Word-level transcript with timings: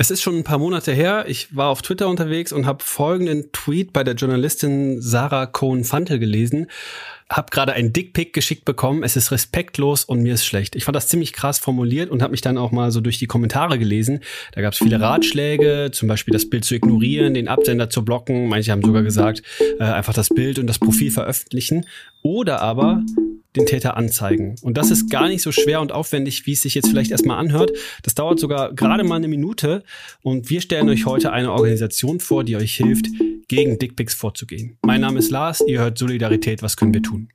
Es 0.00 0.12
ist 0.12 0.22
schon 0.22 0.36
ein 0.36 0.44
paar 0.44 0.58
Monate 0.58 0.92
her. 0.92 1.24
Ich 1.26 1.56
war 1.56 1.70
auf 1.70 1.82
Twitter 1.82 2.08
unterwegs 2.08 2.52
und 2.52 2.66
habe 2.66 2.84
folgenden 2.84 3.50
Tweet 3.50 3.92
bei 3.92 4.04
der 4.04 4.14
Journalistin 4.14 5.02
Sarah 5.02 5.46
Cohn-Fantel 5.46 6.20
gelesen. 6.20 6.68
Hab 7.30 7.50
gerade 7.50 7.74
ein 7.74 7.92
Dickpick 7.92 8.32
geschickt 8.32 8.64
bekommen. 8.64 9.02
Es 9.02 9.14
ist 9.14 9.30
respektlos 9.32 10.04
und 10.04 10.22
mir 10.22 10.34
ist 10.34 10.46
schlecht. 10.46 10.74
Ich 10.76 10.84
fand 10.84 10.96
das 10.96 11.08
ziemlich 11.08 11.34
krass 11.34 11.58
formuliert 11.58 12.10
und 12.10 12.22
habe 12.22 12.30
mich 12.30 12.40
dann 12.40 12.56
auch 12.56 12.72
mal 12.72 12.90
so 12.90 13.02
durch 13.02 13.18
die 13.18 13.26
Kommentare 13.26 13.78
gelesen. 13.78 14.20
Da 14.52 14.62
gab 14.62 14.72
es 14.72 14.78
viele 14.78 14.98
Ratschläge, 14.98 15.90
zum 15.92 16.08
Beispiel 16.08 16.32
das 16.32 16.48
Bild 16.48 16.64
zu 16.64 16.74
ignorieren, 16.74 17.34
den 17.34 17.48
Absender 17.48 17.90
zu 17.90 18.02
blocken. 18.02 18.48
Manche 18.48 18.72
haben 18.72 18.82
sogar 18.82 19.02
gesagt, 19.02 19.42
äh, 19.78 19.84
einfach 19.84 20.14
das 20.14 20.30
Bild 20.30 20.58
und 20.58 20.66
das 20.66 20.78
Profil 20.78 21.10
veröffentlichen. 21.10 21.84
Oder 22.22 22.62
aber 22.62 23.02
den 23.56 23.66
Täter 23.66 23.96
anzeigen. 23.96 24.56
Und 24.62 24.78
das 24.78 24.90
ist 24.90 25.10
gar 25.10 25.28
nicht 25.28 25.42
so 25.42 25.52
schwer 25.52 25.80
und 25.80 25.92
aufwendig, 25.92 26.46
wie 26.46 26.52
es 26.52 26.62
sich 26.62 26.74
jetzt 26.74 26.88
vielleicht 26.88 27.10
erstmal 27.10 27.38
anhört. 27.38 27.72
Das 28.02 28.14
dauert 28.14 28.38
sogar 28.38 28.72
gerade 28.72 29.04
mal 29.04 29.16
eine 29.16 29.28
Minute. 29.28 29.82
Und 30.22 30.48
wir 30.48 30.60
stellen 30.60 30.88
euch 30.88 31.06
heute 31.06 31.32
eine 31.32 31.52
Organisation 31.52 32.20
vor, 32.20 32.44
die 32.44 32.56
euch 32.56 32.74
hilft, 32.74 33.06
gegen 33.48 33.78
Dickpics 33.78 34.14
vorzugehen. 34.14 34.76
Mein 34.82 35.00
Name 35.00 35.18
ist 35.18 35.30
Lars, 35.30 35.64
ihr 35.66 35.80
hört 35.80 35.98
Solidarität, 35.98 36.62
was 36.62 36.76
können 36.76 36.92
wir 36.92 37.02
tun? 37.02 37.28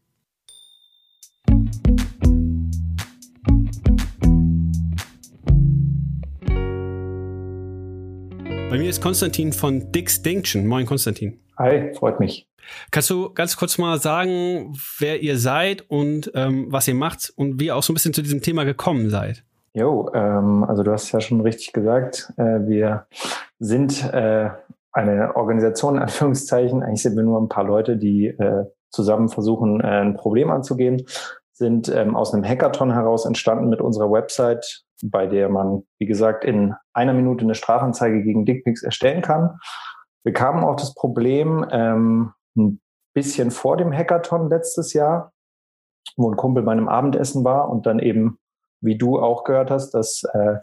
Bei 8.70 8.80
mir 8.80 8.90
ist 8.90 9.02
Konstantin 9.02 9.54
von 9.54 9.92
Dickstinction. 9.92 10.66
Moin 10.66 10.86
Konstantin. 10.86 11.40
Hi, 11.60 11.94
freut 11.94 12.20
mich. 12.20 12.48
Kannst 12.92 13.10
du 13.10 13.32
ganz 13.32 13.56
kurz 13.56 13.78
mal 13.78 14.00
sagen, 14.00 14.76
wer 14.98 15.22
ihr 15.22 15.38
seid 15.38 15.88
und 15.90 16.32
ähm, 16.34 16.68
was 16.70 16.88
ihr 16.88 16.96
macht 16.96 17.34
und 17.36 17.60
wie 17.60 17.66
ihr 17.66 17.76
auch 17.76 17.84
so 17.84 17.92
ein 17.92 17.96
bisschen 17.96 18.14
zu 18.14 18.24
diesem 18.24 18.42
Thema 18.42 18.64
gekommen 18.64 19.10
seid? 19.10 19.44
Jo, 19.74 20.12
ähm, 20.14 20.64
also 20.64 20.84
du 20.84 20.92
hast 20.92 21.12
ja 21.12 21.20
schon 21.20 21.42
richtig 21.42 21.74
gesagt, 21.74 22.32
äh, 22.38 22.60
wir 22.68 23.06
sind 23.60 24.04
äh, 24.12 24.50
eine 24.94 25.36
Organisation, 25.36 25.96
in 25.96 26.04
Anführungszeichen. 26.04 26.84
Eigentlich 26.84 27.02
sind 27.02 27.16
wir 27.16 27.24
nur 27.24 27.42
ein 27.42 27.50
paar 27.50 27.66
Leute, 27.66 27.98
die 27.98 28.28
äh, 28.28 28.66
zusammen 28.92 29.28
versuchen, 29.30 29.82
äh, 29.82 30.02
ein 30.02 30.16
Problem 30.16 30.52
anzugehen. 30.52 31.04
Sind 31.52 31.90
ähm, 31.90 32.16
aus 32.16 32.34
einem 32.34 32.44
Hackathon 32.44 32.94
heraus 32.94 33.26
entstanden 33.26 33.70
mit 33.70 33.82
unserer 33.82 34.12
Website, 34.12 34.84
bei 35.04 35.28
der 35.28 35.50
man, 35.50 35.84
wie 36.00 36.06
gesagt, 36.06 36.46
in 36.46 36.74
einer 36.94 37.14
Minute 37.14 37.44
eine 37.44 37.56
Strafanzeige 37.56 38.24
gegen 38.24 38.46
Dickpics 38.46 38.84
erstellen 38.84 39.22
kann. 39.22 39.58
Wir 40.24 40.34
kamen 40.34 40.64
auf 40.64 40.78
das 40.78 40.94
Problem, 40.94 41.66
ähm, 41.72 42.34
ein 42.56 42.80
bisschen 43.14 43.52
vor 43.52 43.78
dem 43.78 43.92
Hackathon 43.92 44.50
letztes 44.50 44.94
Jahr, 44.94 45.34
wo 46.16 46.30
ein 46.30 46.38
Kumpel 46.38 46.64
bei 46.64 46.72
einem 46.72 46.88
Abendessen 46.88 47.44
war 47.44 47.70
und 47.70 47.86
dann 47.86 48.00
eben, 48.00 48.40
wie 48.82 48.98
du 48.98 49.20
auch 49.20 49.44
gehört 49.44 49.72
hast, 49.72 49.92
dass 49.92 50.24
äh, 50.34 50.58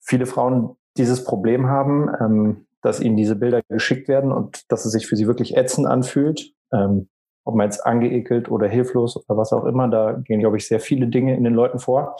viele 0.00 0.26
Frauen 0.26 0.76
dieses 0.96 1.24
Problem 1.24 1.68
haben, 1.68 2.10
ähm, 2.20 2.66
dass 2.82 3.00
ihnen 3.00 3.16
diese 3.16 3.36
Bilder 3.36 3.62
geschickt 3.68 4.08
werden 4.08 4.32
und 4.32 4.70
dass 4.70 4.84
es 4.84 4.92
sich 4.92 5.06
für 5.06 5.16
sie 5.16 5.26
wirklich 5.26 5.56
ätzend 5.56 5.86
anfühlt. 5.86 6.52
Ähm, 6.72 7.08
ob 7.44 7.54
man 7.54 7.66
jetzt 7.66 7.84
angeekelt 7.84 8.50
oder 8.50 8.68
hilflos 8.68 9.16
oder 9.16 9.36
was 9.36 9.52
auch 9.52 9.64
immer, 9.64 9.88
da 9.88 10.12
gehen, 10.12 10.40
glaube 10.40 10.58
ich, 10.58 10.66
sehr 10.66 10.80
viele 10.80 11.08
Dinge 11.08 11.36
in 11.36 11.44
den 11.44 11.54
Leuten 11.54 11.78
vor. 11.78 12.16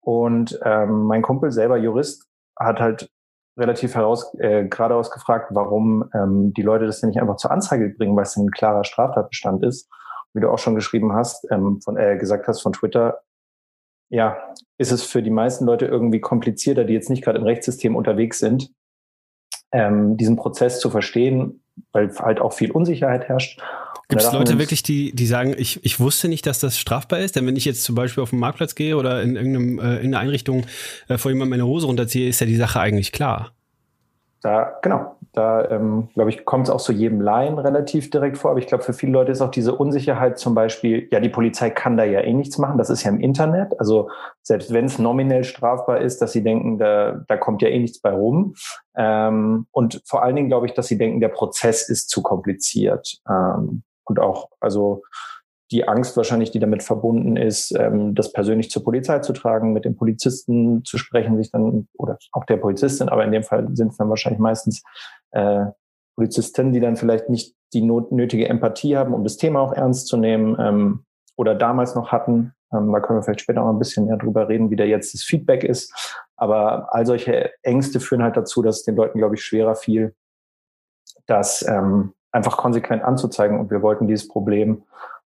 Und 0.00 0.58
ähm, 0.64 1.02
mein 1.02 1.22
Kumpel, 1.22 1.52
selber 1.52 1.76
Jurist, 1.76 2.26
hat 2.58 2.80
halt 2.80 3.08
relativ 3.56 3.94
heraus, 3.94 4.34
äh, 4.38 4.64
geradeaus 4.66 5.10
gefragt, 5.10 5.48
warum 5.50 6.08
ähm, 6.14 6.52
die 6.54 6.62
Leute 6.62 6.86
das 6.86 7.00
denn 7.00 7.10
nicht 7.10 7.20
einfach 7.20 7.36
zur 7.36 7.50
Anzeige 7.50 7.88
bringen, 7.90 8.16
weil 8.16 8.22
es 8.22 8.36
ein 8.36 8.50
klarer 8.50 8.84
Straftatbestand 8.84 9.64
ist. 9.64 9.88
Wie 10.32 10.40
du 10.40 10.50
auch 10.50 10.58
schon 10.58 10.74
geschrieben 10.74 11.12
hast, 11.12 11.46
ähm, 11.50 11.80
von, 11.82 11.96
äh, 11.96 12.16
gesagt 12.16 12.46
hast 12.46 12.60
von 12.60 12.72
Twitter, 12.72 13.20
ja, 14.10 14.38
ist 14.78 14.92
es 14.92 15.02
für 15.02 15.22
die 15.22 15.30
meisten 15.30 15.66
Leute 15.66 15.86
irgendwie 15.86 16.20
komplizierter, 16.20 16.84
die 16.84 16.94
jetzt 16.94 17.10
nicht 17.10 17.22
gerade 17.22 17.38
im 17.38 17.44
Rechtssystem 17.44 17.96
unterwegs 17.96 18.38
sind, 18.38 18.70
ähm, 19.72 20.16
diesen 20.16 20.36
Prozess 20.36 20.80
zu 20.80 20.90
verstehen, 20.90 21.62
weil 21.92 22.14
halt 22.18 22.40
auch 22.40 22.52
viel 22.52 22.70
Unsicherheit 22.70 23.28
herrscht. 23.28 23.60
Gibt 24.08 24.22
es 24.22 24.32
Leute 24.32 24.58
wirklich, 24.58 24.82
die, 24.82 25.14
die 25.14 25.26
sagen, 25.26 25.54
ich, 25.58 25.84
ich 25.84 26.00
wusste 26.00 26.28
nicht, 26.28 26.46
dass 26.46 26.60
das 26.60 26.78
strafbar 26.78 27.18
ist? 27.18 27.36
Denn 27.36 27.46
wenn 27.46 27.56
ich 27.56 27.66
jetzt 27.66 27.84
zum 27.84 27.94
Beispiel 27.94 28.22
auf 28.22 28.30
den 28.30 28.38
Marktplatz 28.38 28.74
gehe 28.74 28.96
oder 28.96 29.22
in 29.22 29.36
irgendeinem, 29.36 29.78
äh, 29.78 29.98
in 29.98 30.14
einer 30.14 30.20
Einrichtung 30.20 30.64
äh, 31.08 31.18
vor 31.18 31.30
jemandem 31.30 31.50
meine 31.50 31.66
Hose 31.66 31.86
runterziehe, 31.86 32.26
ist 32.26 32.40
ja 32.40 32.46
die 32.46 32.56
Sache 32.56 32.80
eigentlich 32.80 33.12
klar. 33.12 33.52
Da, 34.40 34.78
genau, 34.82 35.16
da 35.32 35.68
ähm, 35.68 36.08
glaube 36.14 36.30
ich, 36.30 36.44
kommt 36.44 36.68
es 36.68 36.70
auch 36.70 36.78
so 36.78 36.92
jedem 36.92 37.20
Laien 37.20 37.58
relativ 37.58 38.10
direkt 38.10 38.38
vor. 38.38 38.52
Aber 38.52 38.60
ich 38.60 38.68
glaube, 38.68 38.84
für 38.84 38.92
viele 38.92 39.12
Leute 39.12 39.32
ist 39.32 39.40
auch 39.40 39.50
diese 39.50 39.74
Unsicherheit 39.74 40.38
zum 40.38 40.54
Beispiel, 40.54 41.08
ja, 41.10 41.18
die 41.18 41.28
Polizei 41.28 41.70
kann 41.70 41.96
da 41.96 42.04
ja 42.04 42.20
eh 42.20 42.32
nichts 42.32 42.56
machen, 42.56 42.78
das 42.78 42.88
ist 42.88 43.02
ja 43.02 43.10
im 43.10 43.20
Internet. 43.20 43.78
Also 43.80 44.10
selbst 44.42 44.72
wenn 44.72 44.84
es 44.84 44.98
nominell 44.98 45.42
strafbar 45.42 46.00
ist, 46.00 46.22
dass 46.22 46.32
sie 46.32 46.44
denken, 46.44 46.78
da, 46.78 47.20
da 47.26 47.36
kommt 47.36 47.62
ja 47.62 47.68
eh 47.68 47.78
nichts 47.78 48.00
bei 48.00 48.12
rum. 48.12 48.54
Ähm, 48.96 49.66
und 49.72 50.00
vor 50.04 50.22
allen 50.22 50.36
Dingen 50.36 50.48
glaube 50.48 50.66
ich, 50.66 50.74
dass 50.74 50.86
sie 50.86 50.98
denken, 50.98 51.20
der 51.20 51.28
Prozess 51.28 51.88
ist 51.88 52.08
zu 52.08 52.22
kompliziert. 52.22 53.18
Ähm, 53.28 53.82
und 54.04 54.20
auch, 54.20 54.48
also 54.60 55.02
die 55.70 55.86
Angst 55.86 56.16
wahrscheinlich, 56.16 56.50
die 56.50 56.58
damit 56.58 56.82
verbunden 56.82 57.36
ist, 57.36 57.74
ähm, 57.78 58.14
das 58.14 58.32
persönlich 58.32 58.70
zur 58.70 58.84
Polizei 58.84 59.18
zu 59.18 59.32
tragen, 59.32 59.72
mit 59.72 59.84
dem 59.84 59.96
Polizisten 59.96 60.84
zu 60.84 60.98
sprechen, 60.98 61.36
sich 61.36 61.50
dann, 61.50 61.88
oder 61.98 62.18
auch 62.32 62.44
der 62.44 62.56
Polizistin, 62.56 63.08
aber 63.08 63.24
in 63.24 63.32
dem 63.32 63.42
Fall 63.42 63.68
sind 63.74 63.92
es 63.92 63.98
dann 63.98 64.08
wahrscheinlich 64.08 64.40
meistens 64.40 64.82
äh, 65.32 65.66
Polizisten, 66.16 66.72
die 66.72 66.80
dann 66.80 66.96
vielleicht 66.96 67.28
nicht 67.28 67.54
die 67.74 67.82
not 67.82 68.12
nötige 68.12 68.48
Empathie 68.48 68.96
haben, 68.96 69.14
um 69.14 69.24
das 69.24 69.36
Thema 69.36 69.60
auch 69.60 69.72
ernst 69.72 70.08
zu 70.08 70.16
nehmen, 70.16 70.56
ähm, 70.58 71.04
oder 71.38 71.54
damals 71.54 71.94
noch 71.94 72.12
hatten. 72.12 72.52
Ähm, 72.72 72.92
da 72.92 73.00
können 73.00 73.20
wir 73.20 73.22
vielleicht 73.22 73.42
später 73.42 73.60
noch 73.60 73.70
ein 73.70 73.78
bisschen 73.78 74.06
mehr 74.06 74.16
drüber 74.16 74.48
reden, 74.48 74.70
wie 74.70 74.76
da 74.76 74.84
jetzt 74.84 75.14
das 75.14 75.22
Feedback 75.22 75.64
ist. 75.64 76.20
Aber 76.36 76.92
all 76.92 77.06
solche 77.06 77.52
Ängste 77.62 78.00
führen 78.00 78.22
halt 78.22 78.36
dazu, 78.36 78.60
dass 78.60 78.78
es 78.78 78.84
den 78.84 78.96
Leuten, 78.96 79.18
glaube 79.18 79.36
ich, 79.36 79.42
schwerer 79.42 79.76
fiel, 79.76 80.14
das 81.26 81.64
ähm, 81.66 82.12
einfach 82.32 82.56
konsequent 82.56 83.02
anzuzeigen. 83.02 83.58
Und 83.58 83.70
wir 83.70 83.82
wollten 83.82 84.08
dieses 84.08 84.28
Problem 84.28 84.82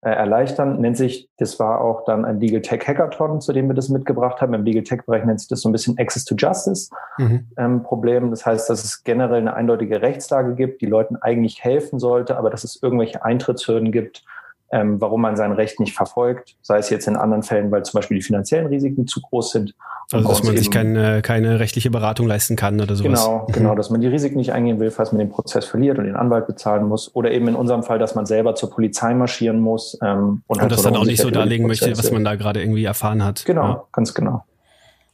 äh, 0.03 0.11
erleichtern. 0.11 0.81
Nennt 0.81 0.97
sich, 0.97 1.29
das 1.39 1.59
war 1.59 1.81
auch 1.81 2.05
dann 2.05 2.25
ein 2.25 2.39
Legal 2.39 2.63
Tech 2.63 2.87
Hackathon, 2.87 3.41
zu 3.41 3.53
dem 3.53 3.69
wir 3.69 3.75
das 3.75 3.89
mitgebracht 3.89 4.41
haben. 4.41 4.55
Im 4.55 4.65
Legal 4.65 4.83
Tech 4.83 5.03
Bereich 5.07 5.25
nennt 5.25 5.41
sich 5.41 5.49
das 5.49 5.63
so 5.63 5.69
ein 5.69 5.73
bisschen 5.73 5.99
Access 5.99 6.25
to 6.25 6.35
Justice 6.37 6.91
mhm. 7.19 7.47
ähm, 7.57 7.83
Problem. 7.83 8.31
Das 8.31 8.45
heißt, 8.45 8.69
dass 8.69 8.85
es 8.85 9.05
generell 9.05 9.41
eine 9.41 9.55
eindeutige 9.55 10.03
Rechtslage 10.03 10.55
gibt, 10.55 10.83
die 10.83 10.87
Leuten 10.87 11.17
eigentlich 11.17 11.65
helfen 11.65 11.99
sollte, 11.99 12.37
aber 12.37 12.51
dass 12.51 12.65
es 12.65 12.81
irgendwelche 12.83 13.25
Eintrittshürden 13.25 13.91
gibt, 13.91 14.25
ähm, 14.71 15.01
warum 15.01 15.21
man 15.21 15.37
sein 15.37 15.53
Recht 15.53 15.79
nicht 15.81 15.95
verfolgt, 15.95 16.57
sei 16.63 16.79
es 16.79 16.91
jetzt 16.91 17.07
in 17.07 17.17
anderen 17.17 17.43
Fällen, 17.43 17.71
weil 17.71 17.85
zum 17.85 17.99
Beispiel 17.99 18.17
die 18.17 18.23
finanziellen 18.23 18.67
Risiken 18.67 19.07
zu 19.07 19.21
groß 19.21 19.53
sind. 19.53 19.75
Also 20.13 20.29
dass 20.29 20.43
man 20.43 20.57
sich 20.57 20.71
keine, 20.71 21.21
keine 21.23 21.59
rechtliche 21.59 21.91
Beratung 21.91 22.27
leisten 22.27 22.55
kann 22.57 22.81
oder 22.81 22.95
sowas. 22.95 23.25
Genau, 23.25 23.47
mhm. 23.49 23.53
genau, 23.53 23.75
dass 23.75 23.91
man 23.91 24.01
die 24.01 24.07
Risiken 24.07 24.37
nicht 24.37 24.53
eingehen 24.53 24.79
will, 24.79 24.91
falls 24.91 25.13
man 25.13 25.19
den 25.19 25.31
Prozess 25.31 25.65
verliert 25.65 25.99
und 25.99 26.05
den 26.05 26.17
Anwalt 26.17 26.47
bezahlen 26.47 26.87
muss. 26.87 27.15
Oder 27.15 27.33
eben 27.33 27.49
in 27.49 27.55
unserem 27.55 27.83
Fall, 27.83 27.99
dass 27.99 28.15
man 28.15 28.27
selber 28.27 28.55
zur 28.55 28.71
Polizei 28.71 29.15
marschieren 29.15 29.61
muss. 29.61 29.99
Ähm, 30.03 30.43
und, 30.47 30.57
und 30.57 30.61
halt 30.61 30.73
das 30.73 30.83
dann 30.83 30.97
auch 30.97 31.05
nicht 31.05 31.21
so 31.21 31.31
darlegen 31.31 31.67
möchte, 31.67 31.97
was 31.97 32.11
man 32.11 32.25
da 32.25 32.37
gerade 32.37 32.61
irgendwie 32.61 32.85
erfahren 32.85 33.25
hat. 33.25 33.45
Genau, 33.45 33.63
ja. 33.63 33.83
ganz 33.93 34.15
genau. 34.15 34.45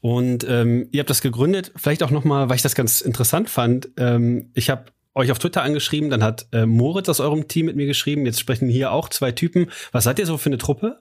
Und 0.02 0.44
ähm, 0.48 0.88
ihr 0.90 1.00
habt 1.00 1.10
das 1.10 1.22
gegründet, 1.22 1.72
vielleicht 1.76 2.02
auch 2.02 2.10
nochmal, 2.10 2.48
weil 2.48 2.56
ich 2.56 2.62
das 2.62 2.74
ganz 2.74 3.00
interessant 3.00 3.48
fand. 3.48 3.88
Ähm, 3.96 4.50
ich 4.52 4.68
habe 4.68 4.86
euch 5.14 5.30
auf 5.30 5.38
Twitter 5.38 5.62
angeschrieben, 5.62 6.10
dann 6.10 6.22
hat 6.22 6.46
äh, 6.52 6.66
Moritz 6.66 7.08
aus 7.08 7.20
eurem 7.20 7.48
Team 7.48 7.66
mit 7.66 7.76
mir 7.76 7.86
geschrieben. 7.86 8.26
Jetzt 8.26 8.40
sprechen 8.40 8.68
hier 8.68 8.92
auch 8.92 9.08
zwei 9.08 9.32
Typen. 9.32 9.70
Was 9.92 10.04
seid 10.04 10.18
ihr 10.18 10.26
so 10.26 10.38
für 10.38 10.48
eine 10.48 10.58
Truppe? 10.58 11.00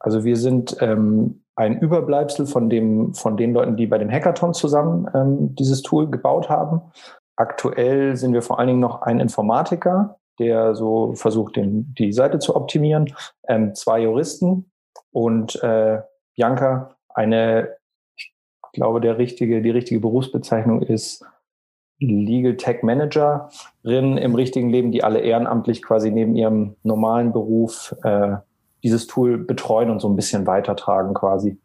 Also 0.00 0.24
wir 0.24 0.36
sind 0.36 0.76
ähm, 0.80 1.42
ein 1.56 1.78
Überbleibsel 1.78 2.46
von 2.46 2.70
dem, 2.70 3.14
von 3.14 3.36
den 3.36 3.52
Leuten, 3.52 3.76
die 3.76 3.86
bei 3.86 3.98
dem 3.98 4.10
Hackathon 4.10 4.54
zusammen 4.54 5.08
ähm, 5.14 5.54
dieses 5.56 5.82
Tool 5.82 6.08
gebaut 6.08 6.48
haben. 6.48 6.80
Aktuell 7.36 8.16
sind 8.16 8.32
wir 8.32 8.42
vor 8.42 8.58
allen 8.58 8.68
Dingen 8.68 8.80
noch 8.80 9.02
ein 9.02 9.20
Informatiker, 9.20 10.18
der 10.38 10.74
so 10.74 11.14
versucht, 11.14 11.56
den, 11.56 11.94
die 11.98 12.12
Seite 12.12 12.38
zu 12.38 12.54
optimieren, 12.54 13.12
ähm, 13.48 13.74
zwei 13.74 14.02
Juristen 14.02 14.70
und 15.10 15.60
äh, 15.62 16.00
Bianca, 16.36 16.96
eine, 17.08 17.76
ich 18.16 18.32
glaube, 18.72 19.00
der 19.00 19.18
richtige, 19.18 19.60
die 19.62 19.70
richtige 19.70 20.00
Berufsbezeichnung 20.00 20.82
ist 20.82 21.24
Legal 22.00 22.56
Tech 22.56 22.82
Managerin 22.82 24.16
im 24.18 24.34
richtigen 24.34 24.70
Leben, 24.70 24.92
die 24.92 25.02
alle 25.02 25.20
ehrenamtlich 25.20 25.82
quasi 25.82 26.10
neben 26.10 26.36
ihrem 26.36 26.76
normalen 26.82 27.32
Beruf 27.32 27.94
äh, 28.04 28.36
dieses 28.82 29.06
Tool 29.06 29.38
betreuen 29.38 29.90
und 29.90 30.00
so 30.00 30.08
ein 30.08 30.16
bisschen 30.16 30.46
weitertragen 30.46 31.14
quasi. 31.14 31.58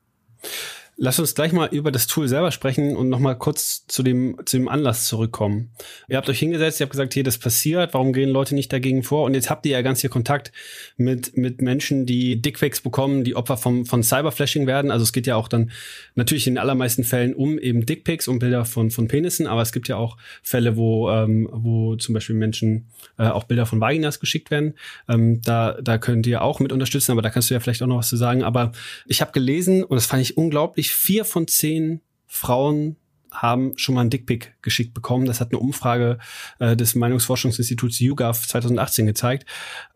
Lass 0.96 1.20
uns 1.20 1.34
gleich 1.34 1.52
mal 1.52 1.70
über 1.72 1.92
das 1.92 2.06
Tool 2.06 2.28
selber 2.28 2.52
sprechen 2.52 2.96
und 2.96 3.10
nochmal 3.10 3.38
kurz 3.38 3.88
zu 3.88 4.04
dem, 4.04 4.38
zu 4.46 4.58
dem 4.58 4.68
Anlass 4.68 5.08
zurückkommen. 5.08 5.72
Ihr 6.08 6.18
habt 6.18 6.30
euch 6.30 6.40
hingesetzt, 6.40 6.80
ihr 6.80 6.86
habt 6.86 6.92
gesagt, 6.92 7.14
hier, 7.16 7.24
das 7.24 7.40
passiert, 7.40 7.94
warum 7.94 8.14
gehen 8.14 8.30
Leute 8.30 8.54
nicht 8.54 8.72
dagegen 8.72 9.02
vor? 9.02 9.24
Und 9.26 9.34
jetzt 9.34 9.50
habt 9.50 9.66
ihr 9.66 9.72
ja 9.72 9.82
ganz 9.82 10.02
viel 10.02 10.12
Kontakt 10.12 10.52
mit, 10.96 11.36
mit 11.36 11.62
Menschen, 11.62 12.06
die 12.06 12.42
Dickfakes 12.42 12.82
bekommen, 12.82 13.24
die 13.24 13.36
Opfer 13.36 13.58
vom, 13.58 13.88
von 13.88 14.04
Cyberflashing 14.04 14.68
werden. 14.68 14.92
Also 14.92 15.04
es 15.04 15.14
geht 15.14 15.26
ja 15.26 15.36
auch 15.36 15.48
dann 15.48 15.72
natürlich 16.14 16.46
in 16.46 16.54
den 16.54 16.60
allermeisten 16.60 17.04
Fällen 17.04 17.34
um 17.34 17.58
eben 17.58 17.86
Dickpics 17.86 18.28
und 18.28 18.40
Bilder 18.40 18.64
von, 18.66 18.92
von 18.92 19.08
Penissen, 19.08 19.48
aber 19.48 19.64
es 19.64 19.72
gibt 19.72 19.88
ja 19.88 19.98
auch 19.98 20.18
Fälle, 20.44 20.78
wo, 20.78 21.10
ähm, 21.10 21.50
wo 21.52 21.96
zum 21.96 22.14
Beispiel 22.14 22.36
Menschen 22.36 22.88
äh, 23.18 23.28
auch 23.28 23.46
Bilder 23.46 23.66
von 23.66 23.82
Vaginas 23.82 24.20
geschickt 24.20 24.52
werden. 24.52 24.76
Ähm, 25.10 25.42
da, 25.42 25.78
da 25.82 25.98
könnt 25.98 26.28
ihr 26.28 26.44
auch 26.44 26.60
mit 26.60 26.72
unterstützen, 26.72 27.12
aber 27.12 27.24
da 27.24 27.32
kannst 27.32 27.50
du 27.50 27.56
ja 27.56 27.60
vielleicht 27.60 27.82
auch 27.82 27.88
noch 27.88 27.98
was 27.98 28.10
zu 28.10 28.18
sagen. 28.18 28.44
Aber 28.44 28.74
ich 29.08 29.22
habe 29.22 29.32
gelesen, 29.32 29.84
und 29.84 29.96
das 29.96 30.06
fand 30.06 30.22
ich 30.22 30.38
unglaublich, 30.38 30.83
vier 30.92 31.26
von 31.26 31.48
zehn 31.48 32.02
Frauen 32.28 32.98
haben 33.32 33.74
schon 33.78 33.96
mal 33.96 34.02
einen 34.02 34.10
Dickpick 34.10 34.56
geschickt 34.62 34.94
bekommen. 34.94 35.26
Das 35.26 35.42
hat 35.42 35.52
eine 35.52 35.60
Umfrage 35.60 36.20
äh, 36.60 36.76
des 36.76 36.96
Meinungsforschungsinstituts 36.96 38.00
YouGov 38.00 38.48
2018 38.48 39.06
gezeigt. 39.06 39.46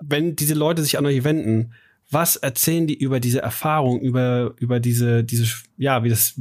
Wenn 0.01 0.35
diese 0.35 0.55
Leute 0.55 0.81
sich 0.81 0.97
an 0.97 1.05
euch 1.05 1.23
wenden, 1.23 1.73
was 2.09 2.35
erzählen 2.37 2.87
die 2.87 2.97
über 2.97 3.19
diese 3.19 3.41
Erfahrung, 3.41 3.99
über, 3.99 4.53
über 4.57 4.79
diese, 4.79 5.23
diese, 5.23 5.45
ja, 5.77 6.03
wie 6.03 6.09
das, 6.09 6.39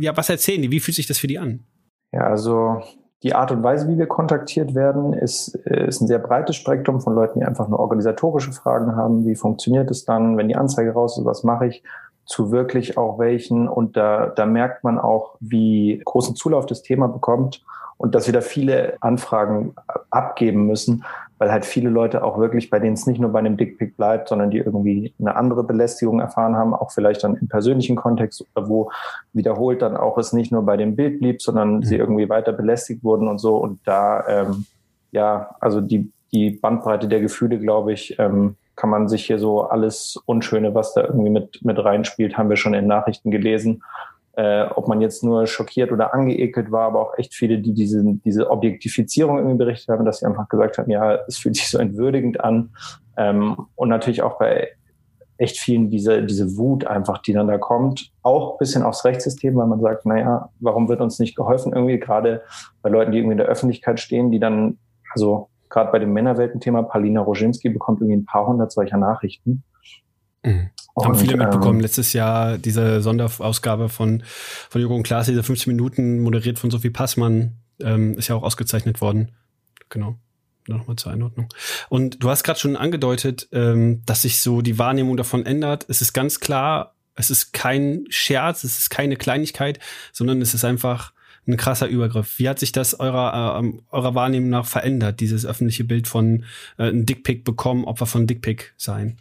ja, 0.00 0.16
was 0.16 0.30
erzählen 0.30 0.62
die? 0.62 0.70
Wie 0.70 0.80
fühlt 0.80 0.96
sich 0.96 1.06
das 1.06 1.18
für 1.18 1.26
die 1.26 1.38
an? 1.38 1.60
Ja, 2.12 2.22
also 2.22 2.82
die 3.22 3.34
Art 3.34 3.50
und 3.50 3.62
Weise, 3.62 3.88
wie 3.88 3.98
wir 3.98 4.06
kontaktiert 4.06 4.74
werden, 4.74 5.12
ist, 5.12 5.54
ist 5.54 6.00
ein 6.00 6.06
sehr 6.06 6.18
breites 6.18 6.56
Spektrum 6.56 7.00
von 7.00 7.14
Leuten, 7.14 7.40
die 7.40 7.44
einfach 7.44 7.68
nur 7.68 7.80
organisatorische 7.80 8.52
Fragen 8.52 8.96
haben. 8.96 9.26
Wie 9.26 9.34
funktioniert 9.34 9.90
es 9.90 10.04
dann, 10.04 10.36
wenn 10.36 10.48
die 10.48 10.56
Anzeige 10.56 10.92
raus 10.92 11.18
ist? 11.18 11.24
Was 11.24 11.42
mache 11.42 11.66
ich? 11.66 11.82
Zu 12.26 12.50
wirklich 12.50 12.96
auch 12.96 13.18
welchen. 13.18 13.68
Und 13.68 13.96
da, 13.96 14.26
da 14.26 14.46
merkt 14.46 14.84
man 14.84 14.98
auch, 14.98 15.36
wie 15.40 16.00
großen 16.04 16.36
Zulauf 16.36 16.66
das 16.66 16.82
Thema 16.82 17.06
bekommt 17.08 17.62
und 17.96 18.14
dass 18.14 18.26
wir 18.26 18.34
da 18.34 18.40
viele 18.40 18.96
Anfragen 19.00 19.74
abgeben 20.10 20.66
müssen, 20.66 21.04
weil 21.38 21.52
halt 21.52 21.64
viele 21.64 21.90
Leute 21.90 22.24
auch 22.24 22.38
wirklich, 22.38 22.70
bei 22.70 22.78
denen 22.78 22.94
es 22.94 23.06
nicht 23.06 23.20
nur 23.20 23.30
bei 23.30 23.38
einem 23.38 23.56
Dickpick 23.56 23.96
bleibt, 23.96 24.28
sondern 24.28 24.50
die 24.50 24.58
irgendwie 24.58 25.12
eine 25.18 25.36
andere 25.36 25.64
Belästigung 25.64 26.20
erfahren 26.20 26.56
haben, 26.56 26.74
auch 26.74 26.90
vielleicht 26.90 27.24
dann 27.24 27.36
im 27.36 27.48
persönlichen 27.48 27.96
Kontext 27.96 28.44
oder 28.54 28.68
wo 28.68 28.90
wiederholt 29.32 29.82
dann 29.82 29.96
auch 29.96 30.18
es 30.18 30.32
nicht 30.32 30.52
nur 30.52 30.62
bei 30.62 30.76
dem 30.76 30.96
Bild 30.96 31.20
blieb, 31.20 31.42
sondern 31.42 31.76
mhm. 31.76 31.82
sie 31.82 31.96
irgendwie 31.96 32.28
weiter 32.28 32.52
belästigt 32.52 33.04
wurden 33.04 33.28
und 33.28 33.38
so. 33.38 33.56
Und 33.56 33.80
da, 33.84 34.26
ähm, 34.28 34.66
ja, 35.12 35.54
also 35.60 35.80
die, 35.80 36.10
die 36.32 36.50
Bandbreite 36.50 37.08
der 37.08 37.20
Gefühle, 37.20 37.58
glaube 37.58 37.92
ich, 37.92 38.18
ähm, 38.18 38.56
kann 38.76 38.90
man 38.90 39.08
sich 39.08 39.26
hier 39.26 39.38
so 39.38 39.62
alles 39.62 40.18
Unschöne, 40.26 40.74
was 40.74 40.94
da 40.94 41.02
irgendwie 41.02 41.30
mit, 41.30 41.64
mit 41.64 41.78
reinspielt, 41.78 42.36
haben 42.36 42.50
wir 42.50 42.56
schon 42.56 42.74
in 42.74 42.86
Nachrichten 42.86 43.30
gelesen 43.30 43.82
äh, 44.36 44.64
ob 44.74 44.88
man 44.88 45.00
jetzt 45.00 45.22
nur 45.22 45.46
schockiert 45.46 45.92
oder 45.92 46.12
angeekelt 46.12 46.72
war, 46.72 46.86
aber 46.88 47.00
auch 47.00 47.18
echt 47.18 47.34
viele, 47.34 47.58
die 47.58 47.72
diese, 47.72 48.02
diese 48.24 48.50
Objektifizierung 48.50 49.38
irgendwie 49.38 49.56
berichtet 49.58 49.88
haben, 49.88 50.04
dass 50.04 50.20
sie 50.20 50.26
einfach 50.26 50.48
gesagt 50.48 50.78
haben, 50.78 50.90
ja, 50.90 51.18
es 51.28 51.38
fühlt 51.38 51.56
sich 51.56 51.68
so 51.68 51.78
entwürdigend 51.78 52.42
an. 52.42 52.70
Ähm, 53.16 53.56
und 53.76 53.88
natürlich 53.88 54.22
auch 54.22 54.38
bei 54.38 54.70
echt 55.36 55.58
vielen 55.58 55.90
diese, 55.90 56.22
diese 56.22 56.56
Wut 56.56 56.86
einfach, 56.86 57.18
die 57.18 57.32
dann 57.32 57.48
da 57.48 57.58
kommt, 57.58 58.10
auch 58.22 58.58
bisschen 58.58 58.82
aufs 58.82 59.04
Rechtssystem, 59.04 59.54
weil 59.56 59.66
man 59.66 59.80
sagt, 59.80 60.06
naja, 60.06 60.50
warum 60.60 60.88
wird 60.88 61.00
uns 61.00 61.18
nicht 61.18 61.36
geholfen? 61.36 61.72
Irgendwie 61.72 61.98
gerade 61.98 62.42
bei 62.82 62.90
Leuten, 62.90 63.12
die 63.12 63.18
irgendwie 63.18 63.32
in 63.32 63.38
der 63.38 63.48
Öffentlichkeit 63.48 64.00
stehen, 64.00 64.30
die 64.30 64.40
dann, 64.40 64.78
also 65.12 65.48
gerade 65.74 65.92
bei 65.92 65.98
dem 65.98 66.12
Männerwelten-Thema, 66.12 66.84
Paulina 66.84 67.20
Roginski 67.20 67.68
bekommt 67.68 68.00
irgendwie 68.00 68.16
ein 68.16 68.24
paar 68.24 68.46
hundert 68.46 68.72
solcher 68.72 68.96
Nachrichten. 68.96 69.64
Mhm. 70.44 70.70
Und, 70.94 71.04
Haben 71.04 71.14
viele 71.16 71.36
mitbekommen. 71.36 71.78
Ähm, 71.78 71.80
Letztes 71.80 72.12
Jahr 72.12 72.56
diese 72.56 73.02
Sonderausgabe 73.02 73.88
von, 73.88 74.22
von 74.70 74.80
Jürgen 74.80 75.02
Klaas, 75.02 75.26
diese 75.26 75.42
15 75.42 75.74
Minuten, 75.74 76.20
moderiert 76.20 76.60
von 76.60 76.70
Sophie 76.70 76.90
Passmann, 76.90 77.56
ähm, 77.82 78.16
ist 78.16 78.28
ja 78.28 78.36
auch 78.36 78.44
ausgezeichnet 78.44 79.00
worden. 79.00 79.32
Genau. 79.88 80.16
Nochmal 80.68 80.96
zur 80.96 81.12
Einordnung. 81.12 81.48
Und 81.88 82.22
du 82.22 82.30
hast 82.30 82.44
gerade 82.44 82.60
schon 82.60 82.76
angedeutet, 82.76 83.48
ähm, 83.52 84.02
dass 84.06 84.22
sich 84.22 84.40
so 84.40 84.62
die 84.62 84.78
Wahrnehmung 84.78 85.16
davon 85.16 85.44
ändert. 85.44 85.84
Es 85.88 86.00
ist 86.00 86.12
ganz 86.12 86.38
klar, 86.40 86.94
es 87.16 87.28
ist 87.28 87.52
kein 87.52 88.04
Scherz, 88.08 88.64
es 88.64 88.78
ist 88.78 88.90
keine 88.90 89.16
Kleinigkeit, 89.16 89.80
sondern 90.12 90.40
es 90.40 90.54
ist 90.54 90.64
einfach 90.64 91.13
ein 91.46 91.56
krasser 91.56 91.88
Übergriff. 91.88 92.38
Wie 92.38 92.48
hat 92.48 92.58
sich 92.58 92.72
das 92.72 92.98
eurer, 92.98 93.62
äh, 93.62 93.72
eurer 93.90 94.14
Wahrnehmung 94.14 94.50
nach 94.50 94.66
verändert, 94.66 95.20
dieses 95.20 95.44
öffentliche 95.46 95.84
Bild 95.84 96.08
von 96.08 96.44
äh, 96.78 96.88
ein 96.88 97.06
Dickpick 97.06 97.44
bekommen, 97.44 97.84
Opfer 97.84 98.06
von 98.06 98.26
Dickpick 98.26 98.74
sein? 98.76 99.18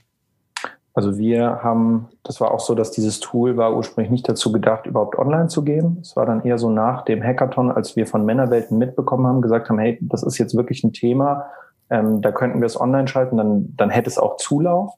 Also 0.96 1.18
wir 1.18 1.64
haben, 1.64 2.10
das 2.22 2.40
war 2.40 2.52
auch 2.52 2.60
so, 2.60 2.75
dass 2.75 2.92
dieses 2.92 3.20
Tool 3.20 3.58
war 3.58 3.75
ursprünglich 3.75 4.12
nicht 4.12 4.30
dazu 4.30 4.52
gedacht, 4.52 4.86
überhaupt 4.86 5.18
online 5.18 5.48
zu 5.48 5.64
gehen. 5.64 5.98
Es 6.02 6.16
war 6.16 6.28
dann 6.28 6.44
eher 6.44 6.60
so 6.60 6.70
nach 6.70 7.04
dem 7.04 7.24
Hackathon, 7.24 7.72
als 7.72 7.96
wir 7.96 8.06
von 8.06 8.25
Männerwelten 8.25 8.78
mitbekommen 8.78 9.25
haben, 9.25 9.42
gesagt 9.42 9.70
haben, 9.70 9.80
hey, 9.80 9.98
das 10.02 10.22
ist 10.22 10.38
jetzt 10.38 10.56
wirklich 10.56 10.84
ein 10.84 10.94
Thema, 10.94 11.48
ähm, 11.90 12.22
da 12.22 12.31
könnten 12.31 12.62
wir 12.62 12.68
es 12.68 12.80
online 12.80 13.08
schalten, 13.08 13.38
dann, 13.38 13.75
dann 13.75 13.90
hätte 13.90 14.10
es 14.10 14.20
auch 14.20 14.38
Zulauf. 14.38 14.94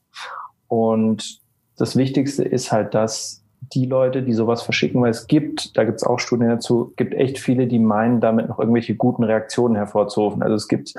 Und 0.67 1.39
das 1.77 1.95
Wichtigste 1.95 2.43
ist 2.43 2.73
halt, 2.73 2.93
dass 2.93 3.44
die 3.73 3.85
Leute, 3.85 4.21
die 4.21 4.33
sowas 4.33 4.61
verschicken, 4.61 5.01
weil 5.01 5.11
es 5.11 5.27
gibt, 5.27 5.77
da 5.77 5.83
gibt 5.83 5.97
es 5.97 6.03
auch 6.03 6.19
Studien 6.19 6.49
dazu, 6.49 6.93
gibt 6.95 7.13
echt 7.13 7.39
viele, 7.39 7.67
die 7.67 7.79
meinen, 7.79 8.19
damit 8.19 8.49
noch 8.49 8.59
irgendwelche 8.59 8.95
guten 8.95 9.23
Reaktionen 9.23 9.75
hervorzurufen. 9.75 10.43
Also 10.43 10.55
es 10.55 10.67
gibt 10.67 10.93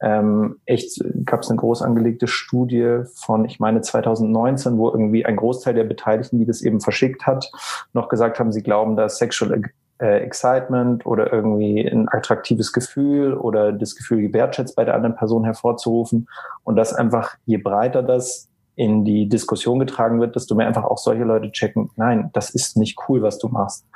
ähm, 0.00 0.56
echt 0.66 1.02
gab 1.24 1.40
es 1.42 1.50
eine 1.50 1.56
groß 1.56 1.80
angelegte 1.80 2.26
Studie 2.26 3.02
von, 3.14 3.44
ich 3.44 3.58
meine 3.58 3.80
2019, 3.80 4.76
wo 4.76 4.90
irgendwie 4.90 5.24
ein 5.24 5.36
Großteil 5.36 5.72
der 5.72 5.84
Beteiligten, 5.84 6.38
die 6.38 6.46
das 6.46 6.62
eben 6.62 6.80
verschickt 6.80 7.26
hat, 7.26 7.50
noch 7.94 8.08
gesagt 8.08 8.38
haben, 8.38 8.52
sie 8.52 8.62
glauben, 8.62 8.96
dass 8.96 9.16
Sexual 9.16 9.62
äh, 9.98 10.18
Excitement 10.18 11.06
oder 11.06 11.32
irgendwie 11.32 11.80
ein 11.86 12.08
attraktives 12.08 12.72
Gefühl 12.72 13.34
oder 13.34 13.72
das 13.72 13.94
Gefühl 13.94 14.20
gewertschätzt 14.20 14.76
bei 14.76 14.84
der 14.84 14.94
anderen 14.94 15.16
Person 15.16 15.44
hervorzurufen 15.44 16.28
und 16.64 16.76
dass 16.76 16.92
einfach 16.92 17.36
je 17.46 17.58
breiter 17.58 18.02
das 18.02 18.48
in 18.76 19.04
die 19.04 19.28
Diskussion 19.28 19.78
getragen 19.78 20.20
wird, 20.20 20.34
desto 20.34 20.54
mehr 20.54 20.66
einfach 20.66 20.84
auch 20.84 20.98
solche 20.98 21.24
Leute 21.24 21.52
checken, 21.52 21.90
nein, 21.96 22.30
das 22.32 22.50
ist 22.50 22.76
nicht 22.76 22.98
cool, 23.08 23.22
was 23.22 23.38
du 23.38 23.48
machst. 23.48 23.86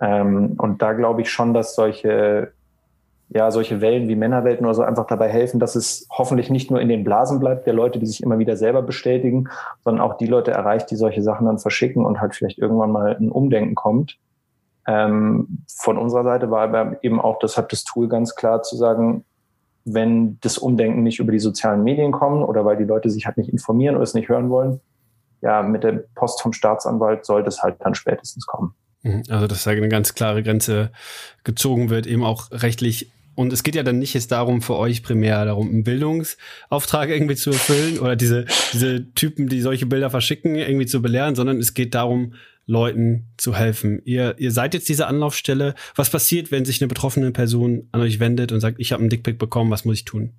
Ähm, 0.00 0.54
und 0.58 0.82
da 0.82 0.92
glaube 0.92 1.22
ich 1.22 1.30
schon, 1.30 1.54
dass 1.54 1.74
solche 1.74 2.52
ja, 3.30 3.50
solche 3.50 3.80
Wellen 3.80 4.08
wie 4.08 4.16
Männerwelten 4.16 4.64
oder 4.64 4.74
so 4.74 4.82
einfach 4.82 5.06
dabei 5.06 5.28
helfen, 5.28 5.58
dass 5.58 5.74
es 5.74 6.06
hoffentlich 6.10 6.50
nicht 6.50 6.70
nur 6.70 6.80
in 6.80 6.88
den 6.88 7.04
Blasen 7.04 7.40
bleibt, 7.40 7.66
der 7.66 7.74
Leute, 7.74 7.98
die 7.98 8.06
sich 8.06 8.22
immer 8.22 8.38
wieder 8.38 8.56
selber 8.56 8.82
bestätigen, 8.82 9.48
sondern 9.82 10.04
auch 10.04 10.16
die 10.16 10.26
Leute 10.26 10.52
erreicht, 10.52 10.90
die 10.90 10.96
solche 10.96 11.22
Sachen 11.22 11.46
dann 11.46 11.58
verschicken 11.58 12.04
und 12.04 12.20
halt 12.20 12.34
vielleicht 12.34 12.58
irgendwann 12.58 12.92
mal 12.92 13.16
ein 13.16 13.30
Umdenken 13.30 13.74
kommt. 13.74 14.18
Ähm, 14.86 15.64
von 15.66 15.96
unserer 15.96 16.24
Seite 16.24 16.50
war 16.50 16.62
aber 16.62 17.02
eben 17.02 17.20
auch, 17.20 17.38
das 17.38 17.56
hat 17.56 17.72
das 17.72 17.84
Tool 17.84 18.08
ganz 18.08 18.34
klar 18.34 18.62
zu 18.62 18.76
sagen, 18.76 19.24
wenn 19.84 20.38
das 20.40 20.58
Umdenken 20.58 21.02
nicht 21.02 21.18
über 21.18 21.32
die 21.32 21.38
sozialen 21.38 21.84
Medien 21.84 22.12
kommen 22.12 22.42
oder 22.42 22.64
weil 22.64 22.76
die 22.76 22.84
Leute 22.84 23.10
sich 23.10 23.26
halt 23.26 23.36
nicht 23.36 23.50
informieren 23.50 23.96
oder 23.96 24.04
es 24.04 24.14
nicht 24.14 24.28
hören 24.28 24.50
wollen, 24.50 24.80
ja, 25.42 25.62
mit 25.62 25.84
der 25.84 26.04
Post 26.14 26.40
vom 26.40 26.52
Staatsanwalt 26.52 27.26
sollte 27.26 27.48
es 27.48 27.62
halt 27.62 27.76
dann 27.80 27.94
spätestens 27.94 28.46
kommen. 28.46 28.74
Mhm. 29.02 29.22
Also, 29.28 29.46
dass 29.46 29.64
da 29.64 29.70
eine 29.70 29.88
ganz 29.88 30.14
klare 30.14 30.42
Grenze 30.42 30.90
gezogen 31.44 31.90
wird, 31.90 32.06
eben 32.06 32.24
auch 32.24 32.50
rechtlich. 32.50 33.10
Und 33.34 33.52
es 33.52 33.62
geht 33.62 33.74
ja 33.74 33.82
dann 33.82 33.98
nicht 33.98 34.14
jetzt 34.14 34.32
darum, 34.32 34.62
für 34.62 34.76
euch 34.76 35.02
primär 35.02 35.44
darum, 35.44 35.68
einen 35.68 35.84
Bildungsauftrag 35.84 37.10
irgendwie 37.10 37.34
zu 37.34 37.50
erfüllen 37.50 37.98
oder 37.98 38.16
diese, 38.16 38.46
diese 38.72 39.12
Typen, 39.12 39.48
die 39.48 39.60
solche 39.60 39.86
Bilder 39.86 40.08
verschicken, 40.08 40.54
irgendwie 40.54 40.86
zu 40.86 41.02
belehren, 41.02 41.34
sondern 41.34 41.58
es 41.58 41.74
geht 41.74 41.94
darum, 41.94 42.34
Leuten 42.66 43.26
zu 43.36 43.54
helfen. 43.54 44.00
Ihr, 44.04 44.36
ihr 44.38 44.50
seid 44.50 44.74
jetzt 44.74 44.88
diese 44.88 45.06
Anlaufstelle. 45.06 45.74
Was 45.94 46.10
passiert, 46.10 46.50
wenn 46.50 46.64
sich 46.64 46.80
eine 46.80 46.88
betroffene 46.88 47.30
Person 47.30 47.88
an 47.92 48.00
euch 48.00 48.20
wendet 48.20 48.52
und 48.52 48.60
sagt, 48.60 48.80
ich 48.80 48.92
habe 48.92 49.00
einen 49.00 49.10
Dickpick 49.10 49.38
bekommen, 49.38 49.70
was 49.70 49.84
muss 49.84 49.96
ich 49.96 50.04
tun? 50.04 50.32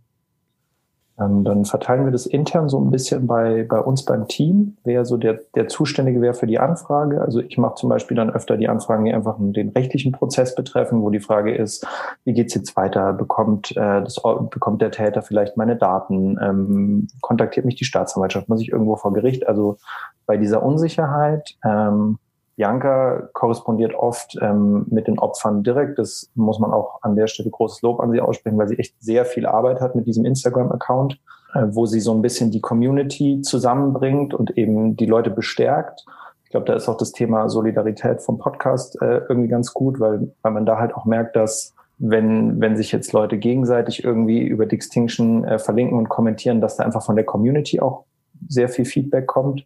Ähm, 1.17 1.45
dann 1.45 1.63
verteilen 1.63 2.03
wir 2.03 2.11
das 2.11 2.25
intern 2.25 2.67
so 2.67 2.79
ein 2.79 2.91
bisschen 2.91 3.25
bei, 3.25 3.63
bei 3.63 3.79
uns 3.79 4.03
beim 4.03 4.27
Team, 4.27 4.75
wer 4.83 5.05
so 5.05 5.15
der, 5.15 5.39
der 5.55 5.69
Zuständige 5.69 6.21
wäre 6.21 6.33
für 6.33 6.47
die 6.47 6.59
Anfrage. 6.59 7.21
Also 7.21 7.39
ich 7.39 7.57
mache 7.57 7.75
zum 7.75 7.89
Beispiel 7.89 8.17
dann 8.17 8.29
öfter 8.29 8.57
die 8.57 8.67
Anfragen, 8.67 9.05
die 9.05 9.13
einfach 9.13 9.37
den 9.39 9.69
rechtlichen 9.69 10.11
Prozess 10.11 10.55
betreffen, 10.55 11.01
wo 11.01 11.09
die 11.09 11.21
Frage 11.21 11.55
ist, 11.55 11.87
wie 12.25 12.33
geht's 12.33 12.53
jetzt 12.53 12.75
weiter? 12.75 13.13
Bekommt, 13.13 13.71
äh, 13.77 14.01
das, 14.01 14.21
bekommt 14.49 14.81
der 14.81 14.91
Täter 14.91 15.21
vielleicht 15.21 15.55
meine 15.55 15.77
Daten? 15.77 16.37
Ähm, 16.41 17.07
kontaktiert 17.21 17.65
mich 17.65 17.75
die 17.75 17.85
Staatsanwaltschaft? 17.85 18.49
Muss 18.49 18.61
ich 18.61 18.69
irgendwo 18.69 18.97
vor 18.97 19.13
Gericht? 19.13 19.47
Also 19.47 19.77
bei 20.25 20.35
dieser 20.35 20.63
Unsicherheit 20.63 21.55
ähm, 21.63 22.17
Bianca 22.55 23.29
korrespondiert 23.33 23.93
oft 23.93 24.37
ähm, 24.41 24.85
mit 24.89 25.07
den 25.07 25.19
Opfern 25.19 25.63
direkt. 25.63 25.99
Das 25.99 26.29
muss 26.35 26.59
man 26.59 26.71
auch 26.71 26.99
an 27.01 27.15
der 27.15 27.27
Stelle 27.27 27.49
großes 27.49 27.81
Lob 27.81 27.99
an 27.99 28.11
sie 28.11 28.21
aussprechen, 28.21 28.57
weil 28.57 28.69
sie 28.69 28.79
echt 28.79 28.95
sehr 28.99 29.25
viel 29.25 29.45
Arbeit 29.45 29.81
hat 29.81 29.95
mit 29.95 30.07
diesem 30.07 30.25
Instagram-Account, 30.25 31.19
äh, 31.53 31.63
wo 31.67 31.85
sie 31.85 31.99
so 31.99 32.13
ein 32.13 32.21
bisschen 32.21 32.51
die 32.51 32.61
Community 32.61 33.41
zusammenbringt 33.41 34.33
und 34.33 34.57
eben 34.57 34.95
die 34.95 35.05
Leute 35.05 35.31
bestärkt. 35.31 36.05
Ich 36.45 36.51
glaube, 36.51 36.65
da 36.65 36.75
ist 36.75 36.87
auch 36.87 36.97
das 36.97 37.11
Thema 37.11 37.49
Solidarität 37.49 38.21
vom 38.21 38.37
Podcast 38.37 39.01
äh, 39.01 39.21
irgendwie 39.27 39.49
ganz 39.49 39.73
gut, 39.73 39.99
weil, 39.99 40.31
weil 40.41 40.53
man 40.53 40.65
da 40.65 40.77
halt 40.77 40.95
auch 40.95 41.05
merkt, 41.05 41.35
dass 41.35 41.73
wenn, 41.97 42.59
wenn 42.61 42.77
sich 42.77 42.91
jetzt 42.91 43.11
Leute 43.13 43.37
gegenseitig 43.37 44.03
irgendwie 44.03 44.41
über 44.41 44.65
Dixtinction 44.65 45.43
äh, 45.43 45.59
verlinken 45.59 45.97
und 45.97 46.09
kommentieren, 46.09 46.61
dass 46.61 46.77
da 46.77 46.83
einfach 46.83 47.03
von 47.03 47.15
der 47.15 47.25
Community 47.25 47.79
auch 47.79 48.05
sehr 48.47 48.69
viel 48.69 48.85
Feedback 48.85 49.27
kommt. 49.27 49.65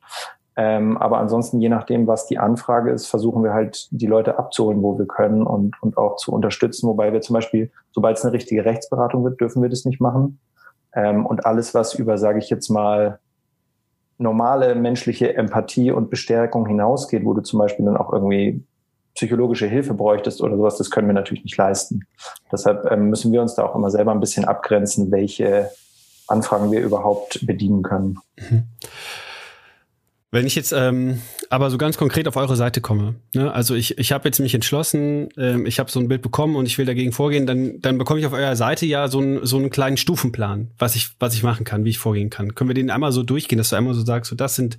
Ähm, 0.62 0.98
aber 0.98 1.20
ansonsten, 1.20 1.62
je 1.62 1.70
nachdem, 1.70 2.06
was 2.06 2.28
die 2.28 2.38
Anfrage 2.38 2.92
ist, 2.92 3.08
versuchen 3.08 3.46
wir 3.46 3.54
halt, 3.54 3.88
die 3.92 4.08
Leute 4.08 4.38
abzuholen, 4.38 4.84
wo 4.84 5.00
wir 5.00 5.06
können 5.06 5.44
und, 5.44 5.82
und 5.82 5.96
auch 5.96 6.18
zu 6.18 6.34
unterstützen. 6.34 6.90
Wobei 6.90 7.14
wir 7.14 7.22
zum 7.22 7.36
Beispiel, 7.36 7.72
sobald 7.92 8.18
es 8.18 8.26
eine 8.26 8.34
richtige 8.34 8.66
Rechtsberatung 8.66 9.24
wird, 9.24 9.40
dürfen 9.40 9.62
wir 9.62 9.70
das 9.70 9.86
nicht 9.86 10.02
machen. 10.02 10.42
Ähm, 10.94 11.26
und 11.26 11.46
alles, 11.46 11.74
was 11.74 11.94
über, 11.96 12.18
sage 12.18 12.40
ich 12.40 12.50
jetzt 12.50 12.68
mal, 12.68 13.20
normale 14.18 14.76
menschliche 14.76 15.34
Empathie 15.34 15.92
und 15.92 16.10
Bestärkung 16.10 16.66
hinausgeht, 16.66 17.24
wo 17.24 17.34
du 17.34 17.40
zum 17.40 17.60
Beispiel 17.60 17.86
dann 17.86 17.96
auch 17.96 18.12
irgendwie 18.12 18.62
psychologische 19.16 19.66
Hilfe 19.66 19.94
bräuchtest 19.94 20.42
oder 20.42 20.58
sowas, 20.58 20.78
das 20.78 20.92
können 20.92 21.08
wir 21.08 21.14
natürlich 21.14 21.46
nicht 21.46 21.56
leisten. 21.56 22.02
Deshalb 22.52 22.86
ähm, 22.92 23.10
müssen 23.10 23.32
wir 23.32 23.42
uns 23.42 23.56
da 23.56 23.64
auch 23.64 23.76
immer 23.76 23.92
selber 23.92 24.12
ein 24.12 24.20
bisschen 24.20 24.44
abgrenzen, 24.44 25.10
welche 25.10 25.70
Anfragen 26.28 26.70
wir 26.70 26.82
überhaupt 26.82 27.48
bedienen 27.48 27.82
können. 27.82 28.18
Mhm. 28.38 28.64
Wenn 30.32 30.46
ich 30.46 30.54
jetzt 30.54 30.74
ähm, 30.74 31.22
aber 31.50 31.72
so 31.72 31.80
ganz 31.80 31.98
konkret 31.98 32.28
auf 32.28 32.36
eure 32.36 32.56
Seite 32.56 32.82
komme, 32.82 33.16
ne? 33.34 33.52
also 33.52 33.74
ich, 33.74 33.98
ich 33.98 34.12
habe 34.12 34.28
jetzt 34.28 34.40
mich 34.40 34.54
entschlossen, 34.54 35.30
ähm, 35.38 35.66
ich 35.66 35.80
habe 35.80 35.90
so 35.90 36.00
ein 36.00 36.08
Bild 36.08 36.22
bekommen 36.22 36.56
und 36.56 36.68
ich 36.68 36.78
will 36.78 36.86
dagegen 36.86 37.12
vorgehen, 37.12 37.48
dann, 37.48 37.82
dann 37.82 37.98
bekomme 37.98 38.20
ich 38.20 38.28
auf 38.28 38.34
eurer 38.34 38.56
Seite 38.56 38.86
ja 38.86 39.08
so, 39.08 39.20
ein, 39.22 39.40
so 39.44 39.58
einen 39.58 39.72
kleinen 39.72 39.98
Stufenplan, 39.98 40.70
was 40.78 40.96
ich, 40.96 41.16
was 41.20 41.34
ich 41.34 41.42
machen 41.42 41.66
kann, 41.66 41.84
wie 41.84 41.90
ich 41.90 41.98
vorgehen 41.98 42.30
kann. 42.30 42.54
Können 42.54 42.70
wir 42.70 42.76
den 42.76 42.92
einmal 42.92 43.12
so 43.12 43.24
durchgehen, 43.24 43.58
dass 43.58 43.72
du 43.72 43.76
einmal 43.76 43.96
so 43.96 44.02
sagst, 44.02 44.30
so 44.30 44.36
das 44.36 44.56
sind 44.56 44.78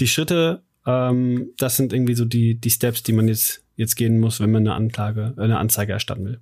die 0.00 0.08
Schritte, 0.08 0.62
ähm, 0.84 1.50
das 1.58 1.76
sind 1.76 1.92
irgendwie 1.92 2.14
so 2.14 2.24
die, 2.24 2.56
die 2.60 2.70
Steps, 2.70 3.04
die 3.04 3.12
man 3.12 3.28
jetzt, 3.28 3.62
jetzt 3.76 3.94
gehen 3.94 4.18
muss, 4.18 4.40
wenn 4.40 4.50
man 4.50 4.66
eine 4.66 4.74
Anklage, 4.74 5.34
eine 5.36 5.58
Anzeige 5.58 5.92
erstatten 5.92 6.24
will. 6.24 6.40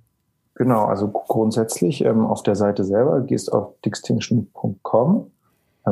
Genau, 0.55 0.85
also 0.85 1.07
grundsätzlich 1.07 2.03
ähm, 2.03 2.25
auf 2.25 2.41
der 2.41 2.55
Seite 2.55 2.83
selber 2.83 3.21
gehst 3.21 3.53
auf 3.53 3.79
dixtinction.com 3.85 5.31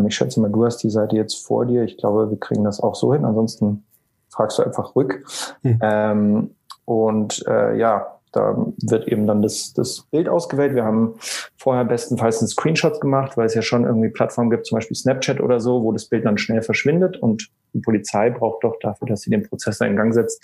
ich 0.07 0.15
schätze 0.15 0.39
mal, 0.39 0.51
du 0.51 0.65
hast 0.65 0.77
die 0.77 0.89
Seite 0.89 1.15
jetzt 1.15 1.45
vor 1.45 1.65
dir. 1.65 1.83
Ich 1.83 1.97
glaube, 1.97 2.29
wir 2.29 2.39
kriegen 2.39 2.63
das 2.63 2.79
auch 2.79 2.95
so 2.95 3.13
hin. 3.13 3.25
Ansonsten 3.25 3.83
fragst 4.29 4.59
du 4.59 4.63
einfach 4.63 4.95
rück. 4.95 5.25
Hm. 5.63 5.79
Ähm, 5.81 6.51
und 6.85 7.45
äh, 7.47 7.77
ja, 7.77 8.17
da 8.31 8.55
wird 8.83 9.07
eben 9.07 9.25
dann 9.25 9.41
das, 9.41 9.73
das 9.73 10.03
Bild 10.11 10.29
ausgewählt. 10.29 10.75
Wir 10.75 10.83
haben 10.83 11.15
vorher 11.57 11.85
bestenfalls 11.85 12.39
einen 12.39 12.47
Screenshot 12.47 13.01
gemacht, 13.01 13.37
weil 13.37 13.47
es 13.47 13.55
ja 13.55 13.61
schon 13.61 13.83
irgendwie 13.83 14.09
Plattformen 14.09 14.49
gibt, 14.49 14.67
zum 14.67 14.77
Beispiel 14.77 14.95
Snapchat 14.95 15.39
oder 15.39 15.59
so, 15.59 15.83
wo 15.83 15.91
das 15.91 16.05
Bild 16.05 16.25
dann 16.25 16.37
schnell 16.37 16.61
verschwindet. 16.61 17.17
Und 17.17 17.49
die 17.73 17.79
Polizei 17.79 18.29
braucht 18.29 18.63
doch 18.63 18.77
dafür, 18.79 19.07
dass 19.07 19.21
sie 19.21 19.31
den 19.31 19.43
Prozess 19.43 19.81
in 19.81 19.95
Gang 19.95 20.13
setzt, 20.13 20.43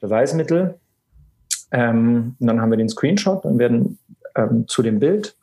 Beweismittel. 0.00 0.78
Ähm, 1.70 2.34
und 2.40 2.46
dann 2.46 2.60
haben 2.60 2.70
wir 2.70 2.78
den 2.78 2.88
Screenshot, 2.88 3.44
dann 3.44 3.58
werden 3.58 3.98
ähm, 4.34 4.66
zu 4.66 4.82
dem 4.82 4.98
Bild 4.98 5.36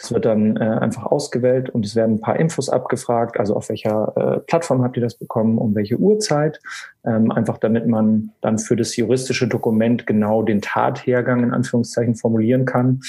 das 0.00 0.12
wird 0.12 0.24
dann 0.24 0.56
äh, 0.56 0.60
einfach 0.60 1.04
ausgewählt 1.04 1.68
und 1.68 1.84
es 1.84 1.94
werden 1.94 2.16
ein 2.16 2.20
paar 2.20 2.38
Infos 2.40 2.70
abgefragt, 2.70 3.38
also 3.38 3.54
auf 3.54 3.68
welcher 3.68 4.12
äh, 4.16 4.40
Plattform 4.40 4.82
habt 4.82 4.96
ihr 4.96 5.02
das 5.02 5.14
bekommen, 5.14 5.58
um 5.58 5.74
welche 5.74 5.98
Uhrzeit, 5.98 6.60
ähm, 7.04 7.30
einfach 7.30 7.58
damit 7.58 7.86
man 7.86 8.30
dann 8.40 8.58
für 8.58 8.76
das 8.76 8.96
juristische 8.96 9.46
Dokument 9.46 10.06
genau 10.06 10.42
den 10.42 10.62
Tathergang 10.62 11.42
in 11.42 11.52
Anführungszeichen 11.52 12.14
formulieren 12.14 12.64
kann. 12.64 13.00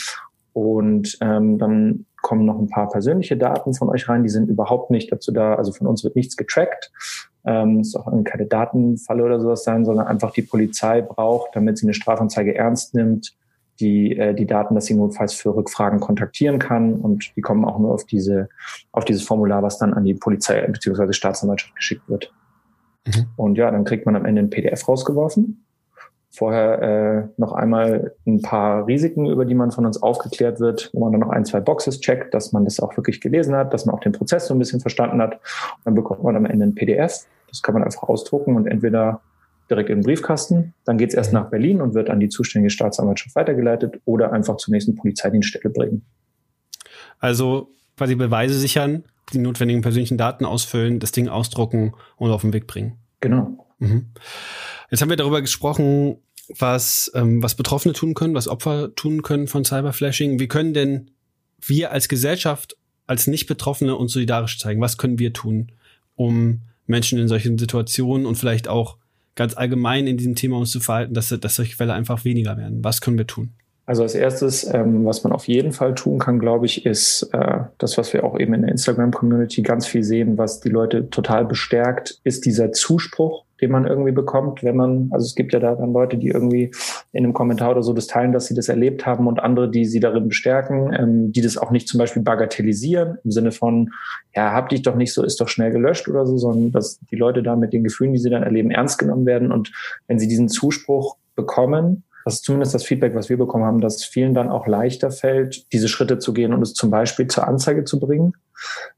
Und 0.53 1.17
ähm, 1.21 1.57
dann 1.57 2.05
kommen 2.21 2.45
noch 2.45 2.59
ein 2.59 2.67
paar 2.67 2.89
persönliche 2.89 3.37
Daten 3.37 3.73
von 3.73 3.89
euch 3.89 4.09
rein, 4.09 4.23
die 4.23 4.29
sind 4.29 4.49
überhaupt 4.49 4.91
nicht 4.91 5.11
dazu 5.13 5.31
da, 5.31 5.55
also 5.55 5.71
von 5.71 5.87
uns 5.87 6.03
wird 6.03 6.17
nichts 6.17 6.35
getrackt. 6.35 6.91
Ähm, 7.45 7.79
es 7.79 7.91
soll 7.91 8.23
keine 8.25 8.47
Datenfalle 8.47 9.23
oder 9.23 9.39
sowas 9.39 9.63
sein, 9.63 9.85
sondern 9.85 10.07
einfach 10.07 10.31
die 10.31 10.41
Polizei 10.41 11.01
braucht, 11.01 11.55
damit 11.55 11.77
sie 11.77 11.85
eine 11.85 11.93
Strafanzeige 11.93 12.53
ernst 12.53 12.93
nimmt, 12.93 13.33
die, 13.81 14.17
äh, 14.17 14.33
die 14.33 14.45
Daten, 14.45 14.75
dass 14.75 14.85
sie 14.85 14.93
notfalls 14.93 15.33
für 15.33 15.55
Rückfragen 15.55 15.99
kontaktieren 15.99 16.59
kann. 16.59 16.93
Und 16.93 17.35
die 17.35 17.41
kommen 17.41 17.65
auch 17.65 17.79
nur 17.79 17.93
auf 17.93 18.05
diese, 18.05 18.47
auf 18.91 19.03
dieses 19.03 19.23
Formular, 19.23 19.63
was 19.63 19.77
dann 19.77 19.93
an 19.93 20.05
die 20.05 20.13
Polizei 20.13 20.65
bzw. 20.65 21.11
Staatsanwaltschaft 21.11 21.75
geschickt 21.75 22.07
wird. 22.07 22.31
Mhm. 23.05 23.25
Und 23.35 23.57
ja, 23.57 23.69
dann 23.71 23.83
kriegt 23.83 24.05
man 24.05 24.15
am 24.15 24.25
Ende 24.25 24.41
ein 24.41 24.49
PDF 24.49 24.87
rausgeworfen. 24.87 25.65
Vorher 26.33 26.81
äh, 26.81 27.27
noch 27.35 27.51
einmal 27.51 28.13
ein 28.25 28.41
paar 28.41 28.87
Risiken, 28.87 29.25
über 29.25 29.43
die 29.43 29.55
man 29.55 29.71
von 29.71 29.85
uns 29.85 30.01
aufgeklärt 30.01 30.61
wird, 30.61 30.89
wo 30.93 31.01
man 31.01 31.11
dann 31.11 31.19
noch 31.19 31.29
ein, 31.29 31.43
zwei 31.43 31.59
Boxes 31.59 31.99
checkt, 31.99 32.33
dass 32.33 32.53
man 32.53 32.63
das 32.63 32.79
auch 32.79 32.95
wirklich 32.95 33.19
gelesen 33.19 33.53
hat, 33.53 33.73
dass 33.73 33.85
man 33.85 33.95
auch 33.95 33.99
den 33.99 34.13
Prozess 34.13 34.47
so 34.47 34.55
ein 34.55 34.59
bisschen 34.59 34.79
verstanden 34.79 35.21
hat. 35.21 35.33
Und 35.33 35.85
dann 35.85 35.95
bekommt 35.95 36.23
man 36.23 36.37
am 36.37 36.45
Ende 36.45 36.65
ein 36.65 36.75
PDF. 36.75 37.25
Das 37.49 37.61
kann 37.61 37.73
man 37.73 37.83
einfach 37.83 38.03
ausdrucken 38.03 38.55
und 38.55 38.67
entweder 38.67 39.19
direkt 39.71 39.89
in 39.89 39.99
den 39.99 40.03
Briefkasten. 40.03 40.73
Dann 40.85 40.97
geht 40.97 41.09
es 41.09 41.15
erst 41.15 41.33
mhm. 41.33 41.39
nach 41.39 41.49
Berlin 41.49 41.81
und 41.81 41.93
wird 41.93 42.09
an 42.09 42.19
die 42.19 42.29
zuständige 42.29 42.69
Staatsanwaltschaft 42.69 43.35
weitergeleitet 43.35 43.99
oder 44.05 44.31
einfach 44.31 44.57
zur 44.57 44.73
nächsten 44.73 44.95
Polizeidienststelle 44.95 45.69
bringen. 45.69 46.05
Also 47.19 47.69
quasi 47.97 48.15
Beweise 48.15 48.57
sichern, 48.57 49.05
die 49.33 49.37
notwendigen 49.39 49.81
persönlichen 49.81 50.17
Daten 50.17 50.45
ausfüllen, 50.45 50.99
das 50.99 51.11
Ding 51.11 51.27
ausdrucken 51.27 51.93
und 52.17 52.31
auf 52.31 52.41
den 52.41 52.53
Weg 52.53 52.67
bringen. 52.67 52.97
Genau. 53.21 53.67
Mhm. 53.79 54.07
Jetzt 54.89 55.01
haben 55.01 55.09
wir 55.09 55.17
darüber 55.17 55.41
gesprochen, 55.41 56.17
was, 56.59 57.11
ähm, 57.15 57.41
was 57.41 57.55
Betroffene 57.55 57.93
tun 57.93 58.13
können, 58.13 58.35
was 58.35 58.47
Opfer 58.47 58.93
tun 58.95 59.21
können 59.21 59.47
von 59.47 59.63
Cyberflashing. 59.63 60.39
Wie 60.39 60.47
können 60.47 60.73
denn 60.73 61.11
wir 61.61 61.91
als 61.91 62.09
Gesellschaft, 62.09 62.75
als 63.07 63.27
Nicht-Betroffene 63.27 63.95
uns 63.95 64.13
solidarisch 64.13 64.59
zeigen? 64.59 64.81
Was 64.81 64.97
können 64.97 65.19
wir 65.19 65.33
tun, 65.33 65.71
um 66.15 66.61
Menschen 66.87 67.19
in 67.19 67.27
solchen 67.27 67.57
Situationen 67.57 68.25
und 68.25 68.35
vielleicht 68.35 68.67
auch 68.67 68.97
ganz 69.35 69.55
allgemein 69.55 70.07
in 70.07 70.17
diesem 70.17 70.35
Thema 70.35 70.57
uns 70.57 70.71
zu 70.71 70.79
verhalten, 70.79 71.13
dass, 71.13 71.29
dass 71.29 71.55
solche 71.55 71.75
Fälle 71.75 71.93
einfach 71.93 72.25
weniger 72.25 72.57
werden? 72.57 72.83
Was 72.83 73.01
können 73.01 73.17
wir 73.17 73.27
tun? 73.27 73.51
Also 73.85 74.03
als 74.03 74.15
erstes, 74.15 74.63
ähm, 74.73 75.05
was 75.05 75.23
man 75.23 75.33
auf 75.33 75.47
jeden 75.47 75.73
Fall 75.73 75.95
tun 75.95 76.19
kann, 76.19 76.39
glaube 76.39 76.65
ich, 76.65 76.85
ist 76.85 77.23
äh, 77.33 77.59
das, 77.77 77.97
was 77.97 78.13
wir 78.13 78.23
auch 78.23 78.39
eben 78.39 78.53
in 78.53 78.61
der 78.61 78.71
Instagram-Community 78.71 79.63
ganz 79.63 79.85
viel 79.87 80.03
sehen, 80.03 80.37
was 80.37 80.61
die 80.61 80.69
Leute 80.69 81.09
total 81.09 81.45
bestärkt, 81.45 82.19
ist 82.23 82.45
dieser 82.45 82.71
Zuspruch, 82.71 83.43
den 83.61 83.71
man 83.71 83.85
irgendwie 83.85 84.11
bekommt, 84.11 84.63
wenn 84.63 84.75
man, 84.75 85.09
also 85.11 85.25
es 85.25 85.35
gibt 85.35 85.53
ja 85.53 85.59
da 85.59 85.75
dann 85.75 85.93
Leute, 85.93 86.17
die 86.17 86.29
irgendwie 86.29 86.71
in 87.11 87.23
einem 87.23 87.33
Kommentar 87.33 87.71
oder 87.71 87.83
so 87.83 87.93
das 87.93 88.07
teilen, 88.07 88.31
dass 88.31 88.47
sie 88.47 88.55
das 88.55 88.69
erlebt 88.69 89.05
haben 89.05 89.27
und 89.27 89.39
andere, 89.39 89.69
die 89.69 89.85
sie 89.85 89.99
darin 89.99 90.27
bestärken, 90.27 90.93
ähm, 90.93 91.31
die 91.31 91.41
das 91.41 91.57
auch 91.57 91.71
nicht 91.71 91.87
zum 91.87 91.99
Beispiel 91.99 92.23
bagatellisieren, 92.23 93.19
im 93.23 93.31
Sinne 93.31 93.51
von, 93.51 93.91
ja, 94.35 94.51
hab 94.51 94.69
dich 94.69 94.81
doch 94.81 94.95
nicht 94.95 95.13
so, 95.13 95.23
ist 95.23 95.39
doch 95.39 95.47
schnell 95.47 95.71
gelöscht 95.71 96.07
oder 96.07 96.25
so, 96.25 96.37
sondern 96.37 96.71
dass 96.71 96.99
die 97.11 97.15
Leute 97.15 97.43
da 97.43 97.55
mit 97.55 97.73
den 97.73 97.83
Gefühlen, 97.83 98.13
die 98.13 98.19
sie 98.19 98.29
dann 98.29 98.43
erleben, 98.43 98.71
ernst 98.71 98.97
genommen 98.97 99.25
werden 99.25 99.51
und 99.51 99.71
wenn 100.07 100.19
sie 100.19 100.27
diesen 100.27 100.49
Zuspruch 100.49 101.17
bekommen, 101.35 102.03
das 102.25 102.35
ist 102.35 102.43
zumindest 102.43 102.75
das 102.75 102.83
Feedback, 102.83 103.15
was 103.15 103.29
wir 103.29 103.37
bekommen 103.37 103.65
haben, 103.65 103.81
dass 103.81 104.03
vielen 104.03 104.33
dann 104.33 104.49
auch 104.49 104.67
leichter 104.67 105.11
fällt, 105.11 105.71
diese 105.73 105.87
Schritte 105.87 106.19
zu 106.19 106.33
gehen 106.33 106.53
und 106.53 106.61
es 106.61 106.73
zum 106.73 106.91
Beispiel 106.91 107.27
zur 107.27 107.47
Anzeige 107.47 107.83
zu 107.83 107.99
bringen. 107.99 108.33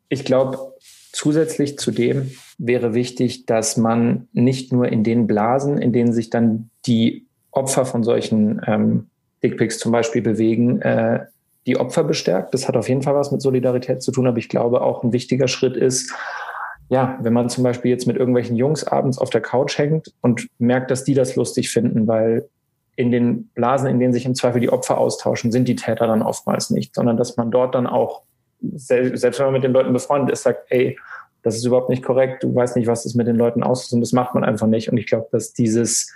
Ich 0.09 0.25
glaube, 0.25 0.72
zusätzlich 1.13 1.77
zu 1.77 1.91
dem 1.91 2.31
wäre 2.57 2.93
wichtig, 2.93 3.45
dass 3.45 3.77
man 3.77 4.27
nicht 4.33 4.73
nur 4.73 4.89
in 4.89 5.03
den 5.03 5.27
Blasen, 5.27 5.77
in 5.77 5.93
denen 5.93 6.11
sich 6.11 6.29
dann 6.29 6.69
die 6.85 7.25
Opfer 7.51 7.85
von 7.85 8.03
solchen 8.03 8.61
ähm, 8.67 9.07
Dickpics 9.41 9.79
zum 9.79 9.91
Beispiel 9.91 10.21
bewegen, 10.21 10.81
äh, 10.81 11.25
die 11.65 11.77
Opfer 11.77 12.03
bestärkt. 12.03 12.53
Das 12.53 12.67
hat 12.67 12.75
auf 12.75 12.89
jeden 12.89 13.03
Fall 13.03 13.15
was 13.15 13.31
mit 13.31 13.41
Solidarität 13.41 14.01
zu 14.01 14.11
tun, 14.11 14.27
aber 14.27 14.37
ich 14.37 14.49
glaube 14.49 14.81
auch 14.81 15.03
ein 15.03 15.13
wichtiger 15.13 15.47
Schritt 15.47 15.77
ist, 15.77 16.13
ja, 16.89 17.17
wenn 17.21 17.33
man 17.33 17.49
zum 17.49 17.63
Beispiel 17.63 17.91
jetzt 17.91 18.07
mit 18.07 18.17
irgendwelchen 18.17 18.55
Jungs 18.55 18.83
abends 18.83 19.17
auf 19.17 19.29
der 19.29 19.41
Couch 19.41 19.77
hängt 19.77 20.13
und 20.21 20.47
merkt, 20.59 20.91
dass 20.91 21.03
die 21.03 21.13
das 21.13 21.35
lustig 21.35 21.71
finden, 21.71 22.07
weil 22.07 22.49
in 22.95 23.11
den 23.11 23.47
Blasen, 23.55 23.87
in 23.87 23.99
denen 23.99 24.13
sich 24.13 24.25
im 24.25 24.35
Zweifel 24.35 24.61
die 24.61 24.69
Opfer 24.69 24.97
austauschen, 24.97 25.51
sind 25.51 25.67
die 25.67 25.75
Täter 25.75 26.07
dann 26.07 26.21
oftmals 26.21 26.69
nicht, 26.69 26.93
sondern 26.93 27.17
dass 27.17 27.37
man 27.37 27.49
dort 27.49 27.73
dann 27.73 27.87
auch, 27.87 28.23
selbst 28.75 29.39
wenn 29.39 29.45
man 29.47 29.53
mit 29.53 29.63
den 29.63 29.73
Leuten 29.73 29.93
befreundet 29.93 30.33
ist, 30.33 30.43
sagt, 30.43 30.65
ey, 30.69 30.97
das 31.41 31.55
ist 31.55 31.65
überhaupt 31.65 31.89
nicht 31.89 32.03
korrekt, 32.03 32.43
du 32.43 32.55
weißt 32.55 32.77
nicht, 32.77 32.87
was 32.87 33.03
das 33.03 33.15
mit 33.15 33.27
den 33.27 33.35
Leuten 33.35 33.63
auslöst 33.63 33.93
und 33.93 34.01
das 34.01 34.13
macht 34.13 34.33
man 34.33 34.43
einfach 34.43 34.67
nicht. 34.67 34.89
Und 34.89 34.97
ich 34.97 35.07
glaube, 35.07 35.27
dass 35.31 35.53
dieses, 35.53 36.13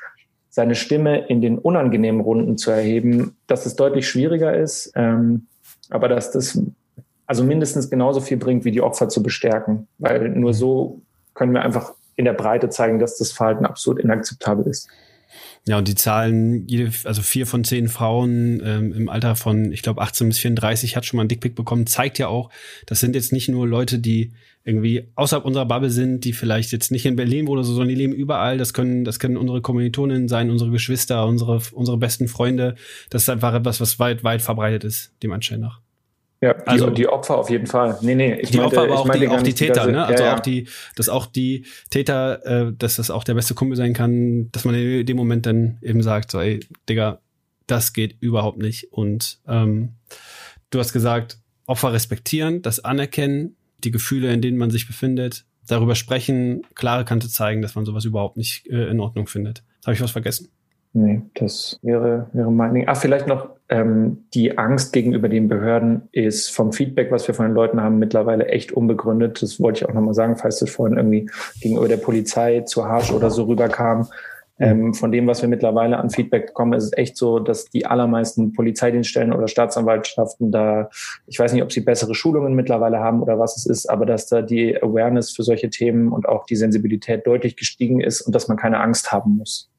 seine 0.49 0.75
Stimme 0.75 1.27
in 1.27 1.41
den 1.41 1.57
unangenehmen 1.57 2.21
Runden 2.21 2.57
zu 2.57 2.71
erheben, 2.71 3.35
dass 3.45 3.65
es 3.65 3.75
deutlich 3.75 4.07
schwieriger 4.07 4.57
ist, 4.57 4.91
ähm, 4.95 5.47
aber 5.89 6.07
dass 6.07 6.31
das 6.31 6.59
also 7.25 7.43
mindestens 7.43 7.89
genauso 7.89 8.21
viel 8.21 8.37
bringt, 8.37 8.63
wie 8.63 8.71
die 8.71 8.81
Opfer 8.81 9.09
zu 9.09 9.21
bestärken, 9.21 9.87
weil 9.97 10.29
nur 10.29 10.53
so 10.53 11.01
können 11.33 11.53
wir 11.53 11.61
einfach 11.61 11.93
in 12.15 12.25
der 12.25 12.33
Breite 12.33 12.69
zeigen, 12.69 12.99
dass 12.99 13.17
das 13.17 13.33
Verhalten 13.33 13.65
absolut 13.65 13.99
inakzeptabel 13.99 14.65
ist. 14.65 14.89
Ja, 15.67 15.77
und 15.77 15.87
die 15.89 15.95
Zahlen, 15.95 16.65
jede, 16.65 16.93
also 17.03 17.21
vier 17.21 17.45
von 17.45 17.65
zehn 17.65 17.89
Frauen 17.89 18.61
ähm, 18.63 18.93
im 18.93 19.09
Alter 19.09 19.35
von, 19.35 19.73
ich 19.73 19.81
glaube, 19.81 20.01
18 20.01 20.29
bis 20.29 20.39
34 20.39 20.95
hat 20.95 21.05
schon 21.05 21.17
mal 21.17 21.23
einen 21.23 21.29
Dickpick 21.29 21.55
bekommen, 21.55 21.85
zeigt 21.85 22.19
ja 22.19 22.29
auch, 22.29 22.49
das 22.85 23.01
sind 23.01 23.15
jetzt 23.15 23.33
nicht 23.33 23.49
nur 23.49 23.67
Leute, 23.67 23.99
die 23.99 24.31
irgendwie 24.63 25.09
außerhalb 25.15 25.43
unserer 25.43 25.65
Bubble 25.65 25.89
sind, 25.89 26.23
die 26.23 26.31
vielleicht 26.31 26.71
jetzt 26.71 26.89
nicht 26.89 27.05
in 27.05 27.17
Berlin 27.17 27.49
oder 27.49 27.65
so, 27.65 27.73
sondern 27.73 27.89
die 27.89 27.95
leben 27.95 28.13
überall. 28.13 28.57
Das 28.57 28.73
können, 28.73 29.03
das 29.03 29.19
können 29.19 29.35
unsere 29.35 29.61
Kommilitonen 29.61 30.29
sein, 30.29 30.49
unsere 30.49 30.71
Geschwister, 30.71 31.25
unsere, 31.25 31.61
unsere 31.73 31.97
besten 31.97 32.29
Freunde. 32.29 32.75
Das 33.09 33.23
ist 33.23 33.29
einfach 33.29 33.53
etwas, 33.53 33.81
was 33.81 33.99
weit, 33.99 34.23
weit 34.23 34.41
verbreitet 34.41 34.85
ist, 34.85 35.11
dem 35.21 35.33
Anschein 35.33 35.59
nach. 35.59 35.81
Ja, 36.39 36.53
die, 36.53 36.67
also 36.67 36.89
die 36.91 37.07
Opfer 37.07 37.37
auf 37.37 37.49
jeden 37.49 37.65
Fall. 37.65 37.97
Nee, 38.01 38.13
nee, 38.13 38.35
ich 38.35 38.51
die 38.51 38.57
meinte, 38.57 38.77
Opfer, 38.77 38.93
aber 38.93 38.99
auch, 38.99 39.09
die, 39.09 39.27
auch 39.27 39.41
die 39.41 39.53
Täter, 39.53 39.87
ne? 39.87 40.05
Also 40.05 40.23
ja, 40.23 40.29
ja. 40.29 40.35
auch 40.35 40.39
die, 40.39 40.67
dass 40.95 41.09
auch 41.09 41.25
die 41.25 41.65
Täter, 41.89 42.45
äh, 42.45 42.73
dass 42.77 42.97
das 42.97 43.09
auch 43.09 43.23
der 43.23 43.33
beste 43.33 43.55
Kumpel 43.55 43.75
sein 43.75 43.93
kann, 43.93 44.51
dass 44.51 44.63
man 44.63 44.75
in 44.75 45.05
dem 45.05 45.17
Moment 45.17 45.47
dann 45.47 45.79
eben 45.81 46.03
sagt, 46.03 46.29
so, 46.29 46.39
ey, 46.39 46.59
Digga, 46.87 47.19
das 47.65 47.93
geht 47.93 48.17
überhaupt 48.19 48.59
nicht. 48.59 48.91
Und 48.91 49.39
ähm, 49.47 49.93
du 50.69 50.79
hast 50.79 50.93
gesagt, 50.93 51.39
Opfer 51.65 51.91
respektieren, 51.91 52.61
das 52.61 52.79
anerkennen, 52.79 53.55
die 53.83 53.91
Gefühle, 53.91 54.31
in 54.31 54.41
denen 54.41 54.57
man 54.57 54.69
sich 54.69 54.85
befindet, 54.85 55.45
darüber 55.67 55.95
sprechen, 55.95 56.61
klare 56.75 57.03
Kante 57.03 57.29
zeigen, 57.29 57.61
dass 57.61 57.75
man 57.75 57.85
sowas 57.85 58.05
überhaupt 58.05 58.37
nicht 58.37 58.67
äh, 58.67 58.87
in 58.89 58.99
Ordnung 58.99 59.27
findet. 59.27 59.63
Habe 59.85 59.95
ich 59.95 60.01
was 60.01 60.11
vergessen? 60.11 60.49
Nee, 60.99 61.21
das 61.35 61.77
wäre, 61.83 62.27
wäre 62.33 62.51
mein 62.51 62.73
Ding. 62.73 62.85
Ach, 62.87 62.97
vielleicht 62.97 63.27
noch 63.27 63.49
ähm, 63.69 64.25
die 64.33 64.57
Angst 64.57 64.93
gegenüber 64.93 65.29
den 65.29 65.47
Behörden 65.47 66.09
ist 66.11 66.49
vom 66.49 66.73
Feedback, 66.73 67.11
was 67.11 67.27
wir 67.27 67.35
von 67.35 67.45
den 67.45 67.53
Leuten 67.53 67.79
haben, 67.83 67.99
mittlerweile 67.99 68.47
echt 68.47 68.71
unbegründet. 68.71 69.43
Das 69.43 69.59
wollte 69.59 69.77
ich 69.77 69.87
auch 69.87 69.93
nochmal 69.93 70.15
sagen, 70.15 70.37
falls 70.37 70.57
das 70.57 70.71
vorhin 70.71 70.97
irgendwie 70.97 71.29
gegenüber 71.61 71.87
der 71.87 71.97
Polizei 71.97 72.61
zu 72.61 72.85
harsch 72.87 73.11
oder 73.11 73.29
so 73.29 73.43
rüberkam. 73.43 74.07
Ähm, 74.57 74.95
von 74.95 75.11
dem, 75.11 75.27
was 75.27 75.43
wir 75.43 75.49
mittlerweile 75.49 75.99
an 75.99 76.09
Feedback 76.09 76.47
bekommen, 76.47 76.73
ist 76.73 76.85
es 76.85 76.93
echt 76.93 77.15
so, 77.15 77.37
dass 77.37 77.65
die 77.65 77.85
allermeisten 77.85 78.53
Polizeidienststellen 78.53 79.33
oder 79.33 79.47
Staatsanwaltschaften 79.47 80.51
da, 80.51 80.89
ich 81.27 81.37
weiß 81.37 81.53
nicht, 81.53 81.61
ob 81.61 81.71
sie 81.71 81.81
bessere 81.81 82.15
Schulungen 82.15 82.55
mittlerweile 82.55 82.97
haben 82.97 83.21
oder 83.21 83.37
was 83.37 83.55
es 83.55 83.67
ist, 83.67 83.87
aber 83.87 84.07
dass 84.07 84.25
da 84.25 84.41
die 84.41 84.75
Awareness 84.81 85.29
für 85.29 85.43
solche 85.43 85.69
Themen 85.69 86.11
und 86.11 86.27
auch 86.27 86.47
die 86.47 86.55
Sensibilität 86.55 87.27
deutlich 87.27 87.55
gestiegen 87.55 88.01
ist 88.01 88.21
und 88.21 88.33
dass 88.33 88.47
man 88.47 88.57
keine 88.57 88.79
Angst 88.79 89.11
haben 89.11 89.37
muss, 89.37 89.69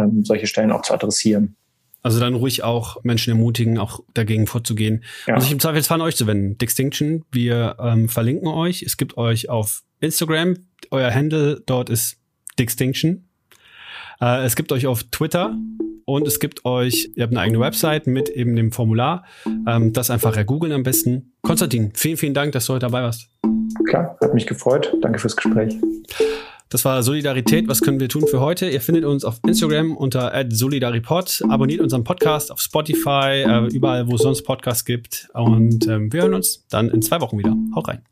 ähm, 0.00 0.24
solche 0.24 0.46
Stellen 0.46 0.72
auch 0.72 0.82
zu 0.82 0.94
adressieren. 0.94 1.56
Also 2.02 2.18
dann 2.18 2.34
ruhig 2.34 2.62
auch 2.62 3.02
Menschen 3.04 3.30
ermutigen, 3.30 3.78
auch 3.78 4.00
dagegen 4.14 4.46
vorzugehen 4.46 5.04
ja. 5.26 5.34
und 5.34 5.42
sich 5.42 5.52
im 5.52 5.60
Zweifelsfall 5.60 6.00
an 6.00 6.06
euch 6.06 6.16
zu 6.16 6.26
wenden. 6.26 6.56
Distinction, 6.56 7.24
wir 7.30 7.76
ähm, 7.78 8.08
verlinken 8.08 8.48
euch. 8.48 8.82
Es 8.82 8.96
gibt 8.96 9.18
euch 9.18 9.50
auf 9.50 9.82
Instagram, 10.00 10.56
euer 10.90 11.12
Handle 11.12 11.62
dort 11.66 11.90
ist 11.90 12.16
Distinction. 12.58 13.28
Äh, 14.20 14.44
es 14.44 14.56
gibt 14.56 14.72
euch 14.72 14.86
auf 14.86 15.02
Twitter 15.04 15.54
und 16.06 16.26
es 16.26 16.40
gibt 16.40 16.64
euch, 16.64 17.10
ihr 17.16 17.22
habt 17.22 17.32
eine 17.32 17.40
eigene 17.40 17.60
Website 17.60 18.06
mit 18.06 18.30
eben 18.30 18.56
dem 18.56 18.72
Formular. 18.72 19.24
Ähm, 19.66 19.92
das 19.92 20.10
einfach 20.10 20.36
ergoogeln 20.36 20.72
am 20.72 20.82
besten. 20.82 21.34
Konstantin, 21.42 21.92
vielen, 21.94 22.16
vielen 22.16 22.34
Dank, 22.34 22.52
dass 22.52 22.66
du 22.66 22.72
heute 22.72 22.86
dabei 22.86 23.02
warst. 23.02 23.28
Klar, 23.86 24.16
hat 24.22 24.34
mich 24.34 24.46
gefreut. 24.46 24.94
Danke 25.02 25.18
fürs 25.18 25.36
Gespräch. 25.36 25.76
Das 26.70 26.84
war 26.84 27.02
Solidarität. 27.02 27.66
Was 27.66 27.80
können 27.80 27.98
wir 27.98 28.08
tun 28.08 28.28
für 28.28 28.40
heute? 28.40 28.70
Ihr 28.70 28.80
findet 28.80 29.04
uns 29.04 29.24
auf 29.24 29.40
Instagram 29.44 29.96
unter 29.96 30.32
@solidaripod. 30.48 31.42
Abonniert 31.48 31.80
unseren 31.80 32.04
Podcast 32.04 32.52
auf 32.52 32.60
Spotify, 32.60 33.42
äh, 33.44 33.66
überall, 33.74 34.06
wo 34.06 34.14
es 34.14 34.22
sonst 34.22 34.44
Podcasts 34.44 34.84
gibt. 34.84 35.28
Und 35.34 35.88
ähm, 35.88 36.12
wir 36.12 36.22
hören 36.22 36.34
uns 36.34 36.64
dann 36.70 36.88
in 36.88 37.02
zwei 37.02 37.20
Wochen 37.20 37.38
wieder. 37.38 37.56
Hau 37.74 37.80
rein. 37.80 38.02